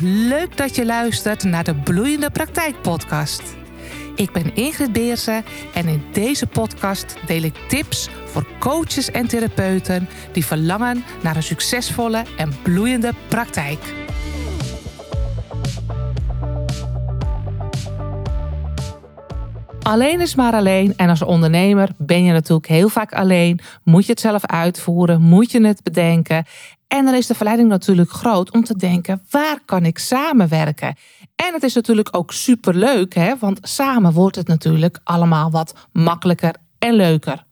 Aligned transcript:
Leuk 0.00 0.56
dat 0.56 0.76
je 0.76 0.86
luistert 0.86 1.44
naar 1.44 1.64
de 1.64 1.74
Bloeiende 1.74 2.30
Praktijk 2.30 2.80
Podcast. 2.80 3.42
Ik 4.14 4.32
ben 4.32 4.54
Ingrid 4.54 4.92
Beersen 4.92 5.44
en 5.74 5.88
in 5.88 6.02
deze 6.12 6.46
podcast 6.46 7.16
deel 7.26 7.42
ik 7.42 7.54
tips 7.68 8.08
voor 8.24 8.46
coaches 8.58 9.10
en 9.10 9.26
therapeuten 9.26 10.08
die 10.32 10.44
verlangen 10.44 11.04
naar 11.22 11.36
een 11.36 11.42
succesvolle 11.42 12.24
en 12.36 12.52
bloeiende 12.62 13.12
praktijk. 13.28 13.78
Alleen 19.82 20.20
is 20.20 20.34
maar 20.34 20.52
alleen. 20.52 20.96
En 20.96 21.08
als 21.08 21.22
ondernemer 21.22 21.88
ben 21.98 22.24
je 22.24 22.32
natuurlijk 22.32 22.68
heel 22.68 22.88
vaak 22.88 23.12
alleen. 23.12 23.60
Moet 23.84 24.04
je 24.06 24.10
het 24.10 24.20
zelf 24.20 24.46
uitvoeren? 24.46 25.20
Moet 25.20 25.50
je 25.50 25.66
het 25.66 25.82
bedenken? 25.82 26.44
En 26.92 27.04
dan 27.04 27.14
is 27.14 27.26
de 27.26 27.34
verleiding 27.34 27.68
natuurlijk 27.68 28.10
groot 28.10 28.50
om 28.50 28.64
te 28.64 28.76
denken: 28.76 29.22
waar 29.30 29.58
kan 29.64 29.84
ik 29.84 29.98
samenwerken? 29.98 30.96
En 31.36 31.52
het 31.52 31.62
is 31.62 31.74
natuurlijk 31.74 32.16
ook 32.16 32.32
superleuk, 32.32 33.14
hè? 33.14 33.36
want 33.38 33.58
samen 33.62 34.12
wordt 34.12 34.36
het 34.36 34.48
natuurlijk 34.48 34.98
allemaal 35.04 35.50
wat 35.50 35.74
makkelijker 35.92 36.54
en 36.78 36.94
leuker. 36.94 37.44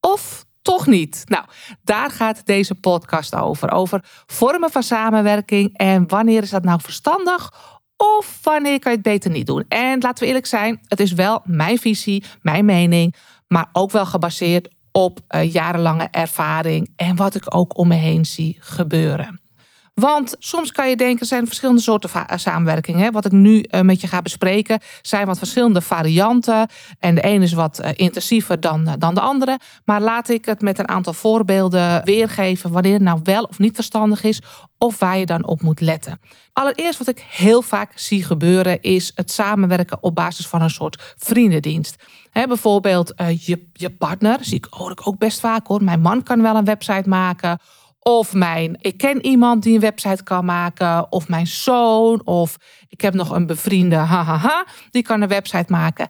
Of 0.00 0.46
toch 0.62 0.86
niet? 0.86 1.22
Nou, 1.24 1.44
daar 1.84 2.10
gaat 2.10 2.46
deze 2.46 2.74
podcast 2.74 3.34
over. 3.34 3.70
Over 3.70 4.04
vormen 4.26 4.70
van 4.70 4.82
samenwerking 4.82 5.76
en 5.76 6.08
wanneer 6.08 6.42
is 6.42 6.50
dat 6.50 6.64
nou 6.64 6.80
verstandig 6.80 7.52
of 7.96 8.38
wanneer 8.42 8.78
kan 8.78 8.90
je 8.90 8.98
het 8.98 9.06
beter 9.06 9.30
niet 9.30 9.46
doen? 9.46 9.64
En 9.68 10.00
laten 10.00 10.22
we 10.22 10.26
eerlijk 10.26 10.46
zijn, 10.46 10.80
het 10.86 11.00
is 11.00 11.12
wel 11.12 11.40
mijn 11.44 11.78
visie, 11.78 12.24
mijn 12.40 12.64
mening, 12.64 13.14
maar 13.48 13.68
ook 13.72 13.90
wel 13.90 14.06
gebaseerd 14.06 14.68
op 14.92 15.20
uh, 15.30 15.52
jarenlange 15.52 16.08
ervaring 16.10 16.92
en 16.96 17.16
wat 17.16 17.34
ik 17.34 17.54
ook 17.54 17.78
om 17.78 17.88
me 17.88 17.94
heen 17.94 18.26
zie 18.26 18.56
gebeuren. 18.60 19.41
Want 19.94 20.36
soms 20.38 20.72
kan 20.72 20.88
je 20.88 20.96
denken, 20.96 21.20
er 21.20 21.26
zijn 21.26 21.46
verschillende 21.46 21.80
soorten 21.80 22.10
eh, 22.26 22.38
samenwerkingen. 22.38 23.12
Wat 23.12 23.24
ik 23.24 23.32
nu 23.32 23.60
eh, 23.60 23.80
met 23.80 24.00
je 24.00 24.06
ga 24.06 24.22
bespreken, 24.22 24.80
zijn 25.02 25.26
wat 25.26 25.38
verschillende 25.38 25.80
varianten. 25.80 26.68
En 26.98 27.14
de 27.14 27.20
ene 27.20 27.44
is 27.44 27.52
wat 27.52 27.80
intensiever 27.96 28.60
dan, 28.60 28.94
dan 28.98 29.14
de 29.14 29.20
andere. 29.20 29.58
Maar 29.84 30.00
laat 30.00 30.28
ik 30.28 30.44
het 30.44 30.60
met 30.60 30.78
een 30.78 30.88
aantal 30.88 31.12
voorbeelden 31.12 32.04
weergeven 32.04 32.70
wanneer 32.70 32.92
het 32.92 33.02
nou 33.02 33.20
wel 33.22 33.42
of 33.42 33.58
niet 33.58 33.74
verstandig 33.74 34.22
is. 34.22 34.40
Of 34.78 34.98
waar 34.98 35.18
je 35.18 35.26
dan 35.26 35.46
op 35.46 35.62
moet 35.62 35.80
letten. 35.80 36.20
Allereerst 36.52 36.98
wat 36.98 37.08
ik 37.08 37.26
heel 37.28 37.62
vaak 37.62 37.92
zie 37.94 38.24
gebeuren 38.24 38.82
is 38.82 39.12
het 39.14 39.30
samenwerken 39.30 40.02
op 40.02 40.14
basis 40.14 40.46
van 40.46 40.62
een 40.62 40.70
soort 40.70 41.14
vriendendienst. 41.18 41.96
bijvoorbeeld 42.32 43.12
je, 43.16 43.68
je 43.72 43.90
partner, 43.90 44.38
zie 44.40 44.56
ik, 44.56 44.66
ik 44.90 45.06
ook 45.06 45.18
best 45.18 45.40
vaak 45.40 45.66
hoor. 45.66 45.84
Mijn 45.84 46.00
man 46.00 46.22
kan 46.22 46.42
wel 46.42 46.56
een 46.56 46.64
website 46.64 47.08
maken. 47.08 47.58
Of 48.04 48.32
mijn, 48.32 48.76
ik 48.80 48.96
ken 48.96 49.24
iemand 49.24 49.62
die 49.62 49.74
een 49.74 49.80
website 49.80 50.22
kan 50.22 50.44
maken. 50.44 51.12
Of 51.12 51.28
mijn 51.28 51.46
zoon. 51.46 52.26
Of 52.26 52.56
ik 52.88 53.00
heb 53.00 53.14
nog 53.14 53.30
een 53.30 53.46
bevriende, 53.46 53.96
hahaha, 53.96 54.66
die 54.90 55.02
kan 55.02 55.20
een 55.20 55.28
website 55.28 55.72
maken. 55.72 56.08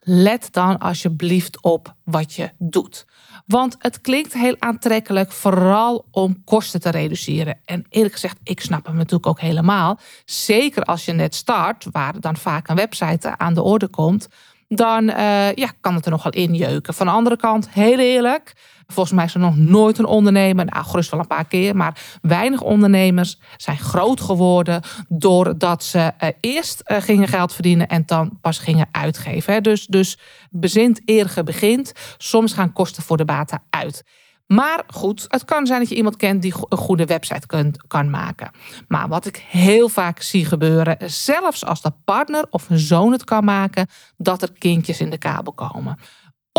Let 0.00 0.48
dan 0.50 0.78
alsjeblieft 0.78 1.62
op 1.62 1.94
wat 2.04 2.34
je 2.34 2.50
doet. 2.58 3.06
Want 3.46 3.76
het 3.78 4.00
klinkt 4.00 4.32
heel 4.32 4.56
aantrekkelijk, 4.58 5.32
vooral 5.32 6.08
om 6.10 6.44
kosten 6.44 6.80
te 6.80 6.90
reduceren. 6.90 7.60
En 7.64 7.84
eerlijk 7.88 8.14
gezegd, 8.14 8.38
ik 8.42 8.60
snap 8.60 8.86
hem 8.86 8.96
natuurlijk 8.96 9.26
ook 9.26 9.40
helemaal. 9.40 9.98
Zeker 10.24 10.82
als 10.82 11.04
je 11.04 11.12
net 11.12 11.34
start, 11.34 11.86
waar 11.90 12.20
dan 12.20 12.36
vaak 12.36 12.68
een 12.68 12.76
website 12.76 13.38
aan 13.38 13.54
de 13.54 13.62
orde 13.62 13.88
komt 13.88 14.28
dan 14.76 15.04
uh, 15.08 15.52
ja, 15.52 15.70
kan 15.80 15.94
het 15.94 16.04
er 16.04 16.10
nogal 16.10 16.32
injeuken. 16.32 16.94
Van 16.94 17.06
de 17.06 17.12
andere 17.12 17.36
kant, 17.36 17.70
heel 17.70 17.98
eerlijk, 17.98 18.52
volgens 18.86 19.14
mij 19.14 19.24
is 19.24 19.34
er 19.34 19.40
nog 19.40 19.56
nooit 19.56 19.98
een 19.98 20.06
ondernemer, 20.06 20.64
nou 20.64 20.84
gerust 20.84 21.10
wel 21.10 21.20
een 21.20 21.26
paar 21.26 21.44
keer, 21.44 21.76
maar 21.76 22.18
weinig 22.22 22.60
ondernemers 22.60 23.38
zijn 23.56 23.78
groot 23.78 24.20
geworden 24.20 24.82
doordat 25.08 25.84
ze 25.84 25.98
uh, 25.98 26.28
eerst 26.40 26.82
uh, 26.86 27.00
gingen 27.00 27.28
geld 27.28 27.52
verdienen 27.52 27.88
en 27.88 28.02
dan 28.06 28.38
pas 28.40 28.58
gingen 28.58 28.88
uitgeven. 28.90 29.62
Dus, 29.62 29.86
dus 29.86 30.18
bezint 30.50 31.00
eer 31.04 31.32
begint. 31.44 31.92
Soms 32.18 32.52
gaan 32.52 32.72
kosten 32.72 33.02
voor 33.02 33.16
de 33.16 33.24
baten 33.24 33.62
uit. 33.70 34.04
Maar 34.46 34.82
goed, 34.86 35.24
het 35.28 35.44
kan 35.44 35.66
zijn 35.66 35.80
dat 35.80 35.88
je 35.88 35.94
iemand 35.94 36.16
kent 36.16 36.42
die 36.42 36.54
een 36.68 36.78
goede 36.78 37.04
website 37.04 37.46
kunt, 37.46 37.86
kan 37.86 38.10
maken. 38.10 38.50
Maar 38.88 39.08
wat 39.08 39.26
ik 39.26 39.44
heel 39.48 39.88
vaak 39.88 40.22
zie 40.22 40.44
gebeuren, 40.44 41.10
zelfs 41.10 41.64
als 41.64 41.82
de 41.82 41.92
partner 42.04 42.46
of 42.50 42.70
een 42.70 42.78
zoon 42.78 43.12
het 43.12 43.24
kan 43.24 43.44
maken, 43.44 43.88
dat 44.16 44.42
er 44.42 44.52
kindjes 44.52 45.00
in 45.00 45.10
de 45.10 45.18
kabel 45.18 45.52
komen 45.52 45.98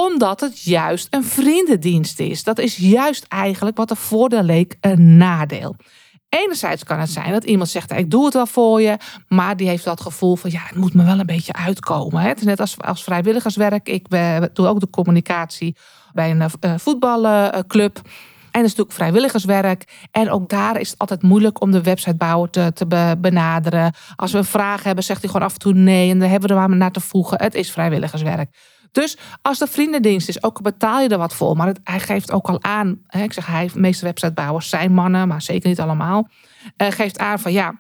omdat 0.02 0.40
het 0.40 0.62
juist 0.62 1.08
een 1.10 1.24
vriendendienst 1.24 2.20
is. 2.20 2.44
Dat 2.44 2.60
is 2.60 2.76
juist 2.76 3.26
eigenlijk 3.28 3.78
wat 3.78 3.90
er 3.90 3.98
voordeel 3.98 4.44
leek 4.44 4.78
een 4.82 5.18
nadeel. 5.18 5.76
Enerzijds 6.30 6.84
kan 6.84 7.00
het 7.00 7.10
zijn 7.10 7.32
dat 7.32 7.44
iemand 7.44 7.70
zegt: 7.70 7.92
Ik 7.92 8.12
doe 8.12 8.26
het 8.26 8.34
wel 8.34 8.48
voor 8.48 8.82
je, 8.82 8.98
maar 9.28 9.58
die 9.58 9.68
heeft 9.68 9.84
dat 9.84 10.02
gevoel 10.02 10.36
van: 10.36 10.50
Ja, 10.52 10.62
het 10.64 10.76
moet 10.76 10.94
me 10.94 11.04
wel 11.04 11.20
een 11.20 11.26
beetje 11.26 11.54
uitkomen. 11.54 12.22
Het 12.22 12.38
is 12.38 12.46
net 12.46 12.60
als, 12.60 12.82
als 12.82 13.04
vrijwilligerswerk. 13.04 13.90
Ik 13.90 14.10
doe 14.54 14.68
ook 14.68 14.80
de 14.80 14.90
communicatie 14.90 15.76
bij 16.16 16.32
een 16.32 16.50
uh, 16.66 16.74
voetbalclub. 16.78 17.96
En 17.96 18.62
dat 18.62 18.72
is 18.72 18.76
natuurlijk 18.76 18.92
vrijwilligerswerk. 18.92 20.08
En 20.12 20.30
ook 20.30 20.50
daar 20.50 20.80
is 20.80 20.90
het 20.90 21.00
altijd 21.00 21.22
moeilijk 21.22 21.62
om 21.62 21.72
de 21.72 21.82
websitebouwer 21.82 22.50
te, 22.50 22.72
te 22.74 23.16
benaderen. 23.22 23.94
Als 24.16 24.32
we 24.32 24.38
een 24.38 24.46
vraag 24.46 24.84
hebben, 24.84 25.04
zegt 25.04 25.22
hij 25.22 25.30
gewoon 25.30 25.48
af 25.48 25.54
en 25.54 25.60
toe 25.60 25.74
nee. 25.74 26.10
En 26.10 26.20
dan 26.20 26.30
hebben 26.30 26.50
we 26.50 26.56
er 26.56 26.68
maar 26.68 26.78
naar 26.78 26.92
te 26.92 27.00
voegen. 27.00 27.42
Het 27.42 27.56
is 27.56 27.72
vrijwilligerswerk. 27.72 28.50
Dus 28.92 29.18
als 29.42 29.60
de 29.60 29.68
vriendendienst 29.68 30.30
is, 30.30 30.44
ook 30.44 30.62
betaal 30.62 31.02
je 31.02 31.10
er 31.10 31.18
wat 31.18 31.34
voor. 31.34 31.56
Maar 31.56 31.76
hij 31.84 32.00
geeft 32.00 32.32
ook 32.32 32.48
al 32.48 32.64
aan. 32.64 33.00
Hè, 33.08 33.24
ik 33.24 33.34
zeg, 33.34 33.46
hij, 33.46 33.70
de 33.74 33.80
meeste 33.80 34.06
websitebouwers 34.06 34.70
zijn 34.70 34.94
mannen, 34.94 35.28
maar 35.28 35.42
zeker 35.42 35.70
niet 35.70 35.80
allemaal. 35.80 36.28
Geeft 36.78 37.18
aan 37.18 37.40
van 37.40 37.52
ja, 37.52 37.76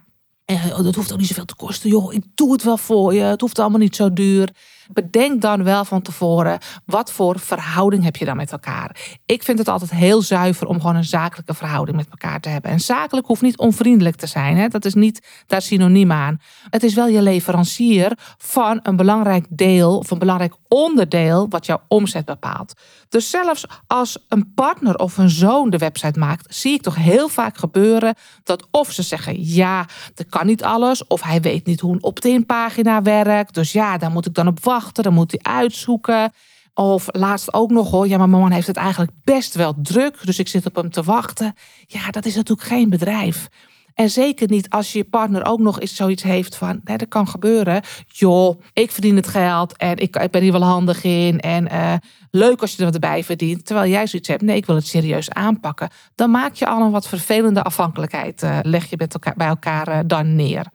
dat 0.81 0.95
hoeft 0.95 1.11
ook 1.11 1.19
niet 1.19 1.27
zoveel 1.27 1.45
te 1.45 1.55
kosten. 1.55 1.89
Joh, 1.89 2.13
ik 2.13 2.23
doe 2.35 2.51
het 2.51 2.63
wel 2.63 2.77
voor 2.77 3.13
je. 3.13 3.21
Het 3.21 3.41
hoeft 3.41 3.59
allemaal 3.59 3.79
niet 3.79 3.95
zo 3.95 4.13
duur. 4.13 4.49
Bedenk 4.93 5.41
dan 5.41 5.63
wel 5.63 5.85
van 5.85 6.01
tevoren 6.01 6.59
wat 6.85 7.11
voor 7.11 7.39
verhouding 7.39 8.03
heb 8.03 8.15
je 8.15 8.25
dan 8.25 8.35
met 8.35 8.51
elkaar. 8.51 9.19
Ik 9.25 9.43
vind 9.43 9.57
het 9.57 9.67
altijd 9.67 9.91
heel 9.91 10.21
zuiver 10.21 10.67
om 10.67 10.79
gewoon 10.79 10.95
een 10.95 11.03
zakelijke 11.03 11.53
verhouding 11.53 11.97
met 11.97 12.07
elkaar 12.09 12.39
te 12.39 12.49
hebben. 12.49 12.71
En 12.71 12.79
zakelijk 12.79 13.27
hoeft 13.27 13.41
niet 13.41 13.57
onvriendelijk 13.57 14.15
te 14.15 14.27
zijn. 14.27 14.57
Hè? 14.57 14.67
Dat 14.67 14.85
is 14.85 14.93
niet 14.93 15.43
daar 15.47 15.61
synoniem 15.61 16.11
aan. 16.11 16.41
Het 16.69 16.83
is 16.83 16.93
wel 16.93 17.07
je 17.07 17.21
leverancier 17.21 18.17
van 18.37 18.79
een 18.83 18.95
belangrijk 18.95 19.45
deel 19.49 19.97
of 19.97 20.11
een 20.11 20.19
belangrijk 20.19 20.53
onderdeel 20.67 21.45
wat 21.49 21.65
jouw 21.65 21.81
omzet 21.87 22.25
bepaalt. 22.25 22.73
Dus 23.09 23.29
zelfs 23.29 23.65
als 23.87 24.25
een 24.27 24.53
partner 24.53 24.95
of 24.95 25.17
een 25.17 25.29
zoon 25.29 25.69
de 25.69 25.77
website 25.77 26.19
maakt, 26.19 26.55
zie 26.55 26.73
ik 26.73 26.81
toch 26.81 26.95
heel 26.95 27.27
vaak 27.27 27.57
gebeuren 27.57 28.15
dat 28.43 28.67
of 28.71 28.91
ze 28.91 29.01
zeggen 29.01 29.53
ja, 29.53 29.85
dat 30.13 30.29
kan 30.29 30.45
niet 30.45 30.63
alles, 30.63 31.07
of 31.07 31.21
hij 31.21 31.41
weet 31.41 31.65
niet 31.65 31.79
hoe 31.79 31.93
een 31.93 32.03
opt-in 32.03 32.45
pagina 32.45 33.01
werkt. 33.01 33.53
Dus 33.53 33.71
ja, 33.71 33.97
daar 33.97 34.11
moet 34.11 34.25
ik 34.25 34.33
dan 34.33 34.47
op 34.47 34.63
wachten 34.63 34.74
dan 35.03 35.13
moet 35.13 35.31
hij 35.31 35.53
uitzoeken. 35.53 36.33
Of 36.73 37.05
laatst 37.11 37.53
ook 37.53 37.71
nog 37.71 37.91
hoor, 37.91 38.07
ja, 38.07 38.17
mijn 38.17 38.29
man 38.29 38.51
heeft 38.51 38.67
het 38.67 38.77
eigenlijk 38.77 39.11
best 39.23 39.55
wel 39.55 39.73
druk, 39.81 40.19
dus 40.23 40.39
ik 40.39 40.47
zit 40.47 40.65
op 40.65 40.75
hem 40.75 40.89
te 40.89 41.03
wachten. 41.03 41.53
Ja, 41.87 42.09
dat 42.11 42.25
is 42.25 42.35
natuurlijk 42.35 42.67
geen 42.67 42.89
bedrijf. 42.89 43.49
En 43.95 44.09
zeker 44.09 44.49
niet 44.49 44.69
als 44.69 44.91
je 44.91 45.03
partner 45.03 45.45
ook 45.45 45.59
nog 45.59 45.79
eens 45.79 45.95
zoiets 45.95 46.23
heeft 46.23 46.55
van, 46.55 46.81
nee, 46.83 46.97
dat 46.97 47.07
kan 47.07 47.27
gebeuren. 47.27 47.81
Joh, 48.07 48.61
ik 48.73 48.91
verdien 48.91 49.15
het 49.15 49.27
geld 49.27 49.77
en 49.77 49.97
ik, 49.97 50.15
ik 50.15 50.31
ben 50.31 50.41
hier 50.41 50.51
wel 50.51 50.63
handig 50.63 51.03
in. 51.03 51.39
En 51.39 51.65
uh, 51.71 51.93
leuk 52.31 52.61
als 52.61 52.75
je 52.75 52.85
er 52.85 52.91
wat 52.91 52.99
bij 52.99 53.23
verdient. 53.23 53.65
Terwijl 53.65 53.91
jij 53.91 54.07
zoiets 54.07 54.27
hebt, 54.27 54.41
nee, 54.41 54.55
ik 54.55 54.65
wil 54.65 54.75
het 54.75 54.87
serieus 54.87 55.29
aanpakken. 55.29 55.89
Dan 56.15 56.31
maak 56.31 56.53
je 56.53 56.67
al 56.67 56.81
een 56.81 56.91
wat 56.91 57.07
vervelende 57.07 57.63
afhankelijkheid, 57.63 58.43
uh, 58.43 58.59
leg 58.61 58.89
je 58.89 58.95
met 58.97 59.13
elkaar, 59.13 59.33
bij 59.37 59.47
elkaar 59.47 59.87
uh, 59.87 59.99
dan 60.05 60.35
neer. 60.35 60.65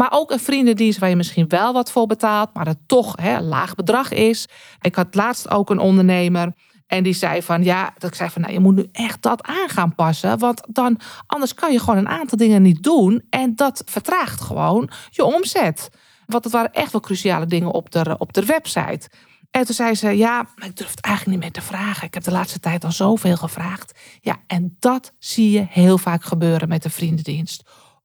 Maar 0.00 0.12
ook 0.12 0.30
een 0.30 0.40
vriendendienst 0.40 0.98
waar 0.98 1.08
je 1.08 1.16
misschien 1.16 1.48
wel 1.48 1.72
wat 1.72 1.90
voor 1.90 2.06
betaalt, 2.06 2.54
maar 2.54 2.66
het 2.66 2.78
toch 2.86 3.16
hè, 3.20 3.36
een 3.36 3.48
laag 3.48 3.74
bedrag 3.74 4.12
is. 4.12 4.48
Ik 4.80 4.94
had 4.94 5.14
laatst 5.14 5.50
ook 5.50 5.70
een 5.70 5.78
ondernemer. 5.78 6.52
En 6.86 7.02
die 7.02 7.12
zei 7.12 7.42
van 7.42 7.64
ja, 7.64 7.94
dat 7.98 8.10
ik 8.10 8.16
zei 8.16 8.30
van 8.30 8.42
nou, 8.42 8.52
je 8.52 8.60
moet 8.60 8.74
nu 8.74 8.88
echt 8.92 9.22
dat 9.22 9.42
aan 9.42 9.68
gaan 9.68 9.94
passen. 9.94 10.38
Want 10.38 10.62
dan 10.68 11.00
anders 11.26 11.54
kan 11.54 11.72
je 11.72 11.78
gewoon 11.78 11.96
een 11.96 12.08
aantal 12.08 12.38
dingen 12.38 12.62
niet 12.62 12.82
doen. 12.82 13.26
En 13.30 13.54
dat 13.54 13.82
vertraagt 13.86 14.40
gewoon 14.40 14.90
je 15.10 15.24
omzet. 15.24 15.88
Want 16.26 16.44
het 16.44 16.52
waren 16.52 16.72
echt 16.72 16.92
wel 16.92 17.00
cruciale 17.00 17.46
dingen 17.46 17.70
op 17.70 17.90
de, 17.90 18.14
op 18.18 18.32
de 18.32 18.44
website. 18.44 19.10
En 19.50 19.64
toen 19.64 19.74
zei 19.74 19.94
ze, 19.94 20.16
ja, 20.16 20.46
maar 20.56 20.68
ik 20.68 20.76
durf 20.76 20.90
het 20.90 21.00
eigenlijk 21.00 21.36
niet 21.36 21.44
meer 21.44 21.62
te 21.62 21.68
vragen. 21.68 22.06
Ik 22.06 22.14
heb 22.14 22.22
de 22.22 22.30
laatste 22.30 22.60
tijd 22.60 22.84
al 22.84 22.92
zoveel 22.92 23.36
gevraagd. 23.36 23.98
Ja, 24.20 24.36
en 24.46 24.76
dat 24.78 25.12
zie 25.18 25.50
je 25.50 25.66
heel 25.68 25.98
vaak 25.98 26.24
gebeuren 26.24 26.68
met 26.68 26.82
de 26.82 26.90
vriendendienst. 26.90 27.62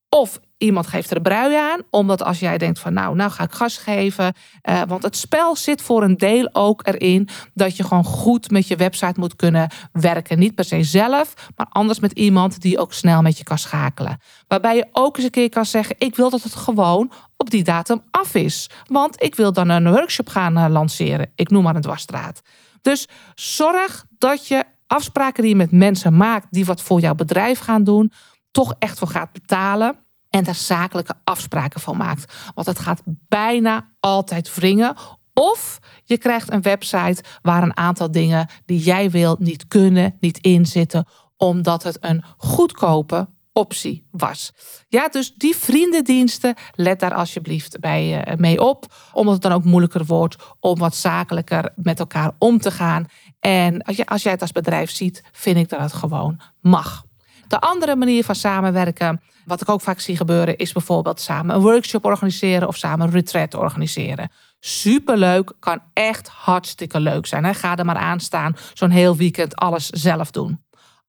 Of 0.09 0.39
iemand 0.57 0.87
geeft 0.87 1.11
er 1.11 1.21
brui 1.21 1.55
aan, 1.55 1.81
omdat 1.89 2.23
als 2.23 2.39
jij 2.39 2.57
denkt 2.57 2.79
van 2.79 2.93
nou, 2.93 3.15
nou 3.15 3.31
ga 3.31 3.43
ik 3.43 3.51
gas 3.51 3.77
geven. 3.77 4.33
Uh, 4.69 4.81
want 4.87 5.03
het 5.03 5.17
spel 5.17 5.55
zit 5.55 5.81
voor 5.81 6.03
een 6.03 6.17
deel 6.17 6.49
ook 6.51 6.87
erin 6.87 7.29
dat 7.53 7.77
je 7.77 7.83
gewoon 7.83 8.03
goed 8.03 8.51
met 8.51 8.67
je 8.67 8.75
website 8.75 9.19
moet 9.19 9.35
kunnen 9.35 9.69
werken. 9.91 10.39
Niet 10.39 10.55
per 10.55 10.63
se 10.63 10.83
zelf, 10.83 11.33
maar 11.55 11.67
anders 11.69 11.99
met 11.99 12.11
iemand 12.11 12.61
die 12.61 12.79
ook 12.79 12.93
snel 12.93 13.21
met 13.21 13.37
je 13.37 13.43
kan 13.43 13.57
schakelen. 13.57 14.19
Waarbij 14.47 14.75
je 14.75 14.87
ook 14.91 15.15
eens 15.15 15.25
een 15.25 15.31
keer 15.31 15.49
kan 15.49 15.65
zeggen, 15.65 15.95
ik 15.99 16.15
wil 16.15 16.29
dat 16.29 16.43
het 16.43 16.55
gewoon 16.55 17.11
op 17.37 17.49
die 17.49 17.63
datum 17.63 18.01
af 18.11 18.35
is. 18.35 18.69
Want 18.87 19.23
ik 19.23 19.35
wil 19.35 19.53
dan 19.53 19.69
een 19.69 19.91
workshop 19.91 20.29
gaan 20.29 20.57
uh, 20.57 20.65
lanceren. 20.69 21.31
Ik 21.35 21.49
noem 21.49 21.63
maar 21.63 21.75
een 21.75 21.81
dwarsstraat. 21.81 22.41
Dus 22.81 23.07
zorg 23.35 24.05
dat 24.17 24.47
je 24.47 24.63
afspraken 24.87 25.41
die 25.41 25.51
je 25.51 25.57
met 25.57 25.71
mensen 25.71 26.17
maakt 26.17 26.47
die 26.49 26.65
wat 26.65 26.81
voor 26.81 26.99
jouw 26.99 27.15
bedrijf 27.15 27.59
gaan 27.59 27.83
doen, 27.83 28.11
toch 28.51 28.75
echt 28.79 28.99
voor 28.99 29.07
gaat 29.07 29.31
betalen. 29.31 30.04
En 30.35 30.43
daar 30.43 30.55
zakelijke 30.55 31.13
afspraken 31.23 31.81
van 31.81 31.97
maakt. 31.97 32.33
Want 32.53 32.67
het 32.67 32.79
gaat 32.79 33.01
bijna 33.05 33.89
altijd 33.99 34.55
wringen. 34.55 34.95
Of 35.33 35.79
je 36.03 36.17
krijgt 36.17 36.51
een 36.51 36.61
website 36.61 37.23
waar 37.41 37.63
een 37.63 37.77
aantal 37.77 38.11
dingen 38.11 38.49
die 38.65 38.79
jij 38.79 39.09
wil 39.09 39.35
niet 39.39 39.67
kunnen, 39.67 40.17
niet 40.19 40.37
inzitten, 40.37 41.07
omdat 41.37 41.83
het 41.83 41.97
een 41.99 42.23
goedkope 42.37 43.27
optie 43.53 44.07
was. 44.11 44.51
Ja, 44.87 45.07
dus 45.07 45.33
die 45.33 45.55
vriendendiensten, 45.55 46.55
let 46.73 46.99
daar 46.99 47.13
alsjeblieft 47.13 47.79
bij 47.79 48.27
uh, 48.27 48.35
mee 48.35 48.61
op. 48.61 48.85
Omdat 49.13 49.33
het 49.33 49.43
dan 49.43 49.51
ook 49.51 49.63
moeilijker 49.63 50.05
wordt 50.05 50.35
om 50.59 50.77
wat 50.77 50.95
zakelijker 50.95 51.71
met 51.75 51.99
elkaar 51.99 52.31
om 52.37 52.59
te 52.59 52.71
gaan. 52.71 53.05
En 53.39 53.81
als, 53.81 54.05
als 54.05 54.23
jij 54.23 54.31
het 54.31 54.41
als 54.41 54.51
bedrijf 54.51 54.91
ziet, 54.91 55.23
vind 55.31 55.57
ik 55.57 55.69
dat 55.69 55.79
het 55.79 55.93
gewoon 55.93 56.39
mag. 56.61 57.04
De 57.47 57.59
andere 57.59 57.95
manier 57.95 58.23
van 58.23 58.35
samenwerken, 58.35 59.21
wat 59.45 59.61
ik 59.61 59.69
ook 59.69 59.81
vaak 59.81 59.99
zie 59.99 60.17
gebeuren, 60.17 60.57
is 60.57 60.71
bijvoorbeeld 60.71 61.21
samen 61.21 61.55
een 61.55 61.61
workshop 61.61 62.05
organiseren 62.05 62.67
of 62.67 62.77
samen 62.77 63.07
een 63.07 63.13
retreat 63.13 63.53
organiseren. 63.53 64.29
Superleuk, 64.59 65.51
kan 65.59 65.81
echt 65.93 66.27
hartstikke 66.27 66.99
leuk 66.99 67.25
zijn. 67.25 67.43
Hè? 67.43 67.53
Ga 67.53 67.77
er 67.77 67.85
maar 67.85 67.95
aan 67.95 68.19
staan, 68.19 68.55
zo'n 68.73 68.89
heel 68.89 69.15
weekend 69.15 69.55
alles 69.55 69.89
zelf 69.89 70.31
doen. 70.31 70.63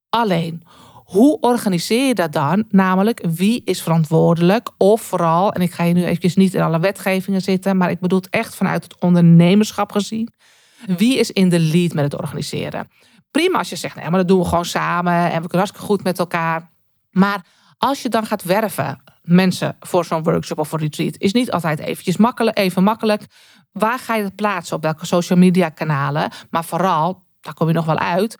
Alleen, 0.08 0.62
hoe 1.06 1.40
organiseer 1.40 2.06
je 2.06 2.14
dat 2.14 2.32
dan? 2.32 2.64
Namelijk, 2.68 3.24
wie 3.28 3.62
is 3.64 3.82
verantwoordelijk? 3.82 4.70
Of 4.78 5.02
vooral, 5.02 5.52
en 5.52 5.62
ik 5.62 5.72
ga 5.72 5.84
hier 5.84 5.94
nu 5.94 6.04
eventjes 6.04 6.36
niet 6.36 6.54
in 6.54 6.62
alle 6.62 6.80
wetgevingen 6.80 7.40
zitten, 7.40 7.76
maar 7.76 7.90
ik 7.90 8.00
bedoel 8.00 8.18
het 8.18 8.30
echt 8.30 8.54
vanuit 8.54 8.82
het 8.82 9.00
ondernemerschap 9.00 9.92
gezien. 9.92 10.32
Wie 10.96 11.18
is 11.18 11.30
in 11.30 11.48
de 11.48 11.60
lead 11.60 11.92
met 11.92 12.04
het 12.04 12.20
organiseren? 12.20 12.88
Prima 13.36 13.58
als 13.58 13.68
je 13.68 13.76
zegt, 13.76 13.96
nee, 13.96 14.10
maar 14.10 14.18
dat 14.18 14.28
doen 14.28 14.38
we 14.38 14.44
gewoon 14.44 14.64
samen 14.64 15.12
en 15.12 15.42
we 15.42 15.48
kunnen 15.48 15.58
hartstikke 15.58 15.86
goed 15.86 16.02
met 16.02 16.18
elkaar. 16.18 16.70
Maar 17.10 17.44
als 17.78 18.02
je 18.02 18.08
dan 18.08 18.26
gaat 18.26 18.42
werven, 18.42 19.02
mensen 19.22 19.76
voor 19.80 20.04
zo'n 20.04 20.22
workshop 20.22 20.58
of 20.58 20.72
een 20.72 20.78
retreat, 20.78 21.14
is 21.18 21.32
niet 21.32 21.50
altijd 21.50 21.78
eventjes 21.78 22.16
makkelijk, 22.16 22.58
even 22.58 22.82
makkelijk. 22.82 23.22
Waar 23.72 23.98
ga 23.98 24.14
je 24.14 24.22
het 24.22 24.34
plaatsen? 24.34 24.76
Op 24.76 24.82
welke 24.82 25.06
social 25.06 25.38
media 25.38 25.68
kanalen? 25.68 26.30
Maar 26.50 26.64
vooral, 26.64 27.22
daar 27.40 27.54
kom 27.54 27.68
je 27.68 27.74
nog 27.74 27.84
wel 27.84 27.98
uit, 27.98 28.38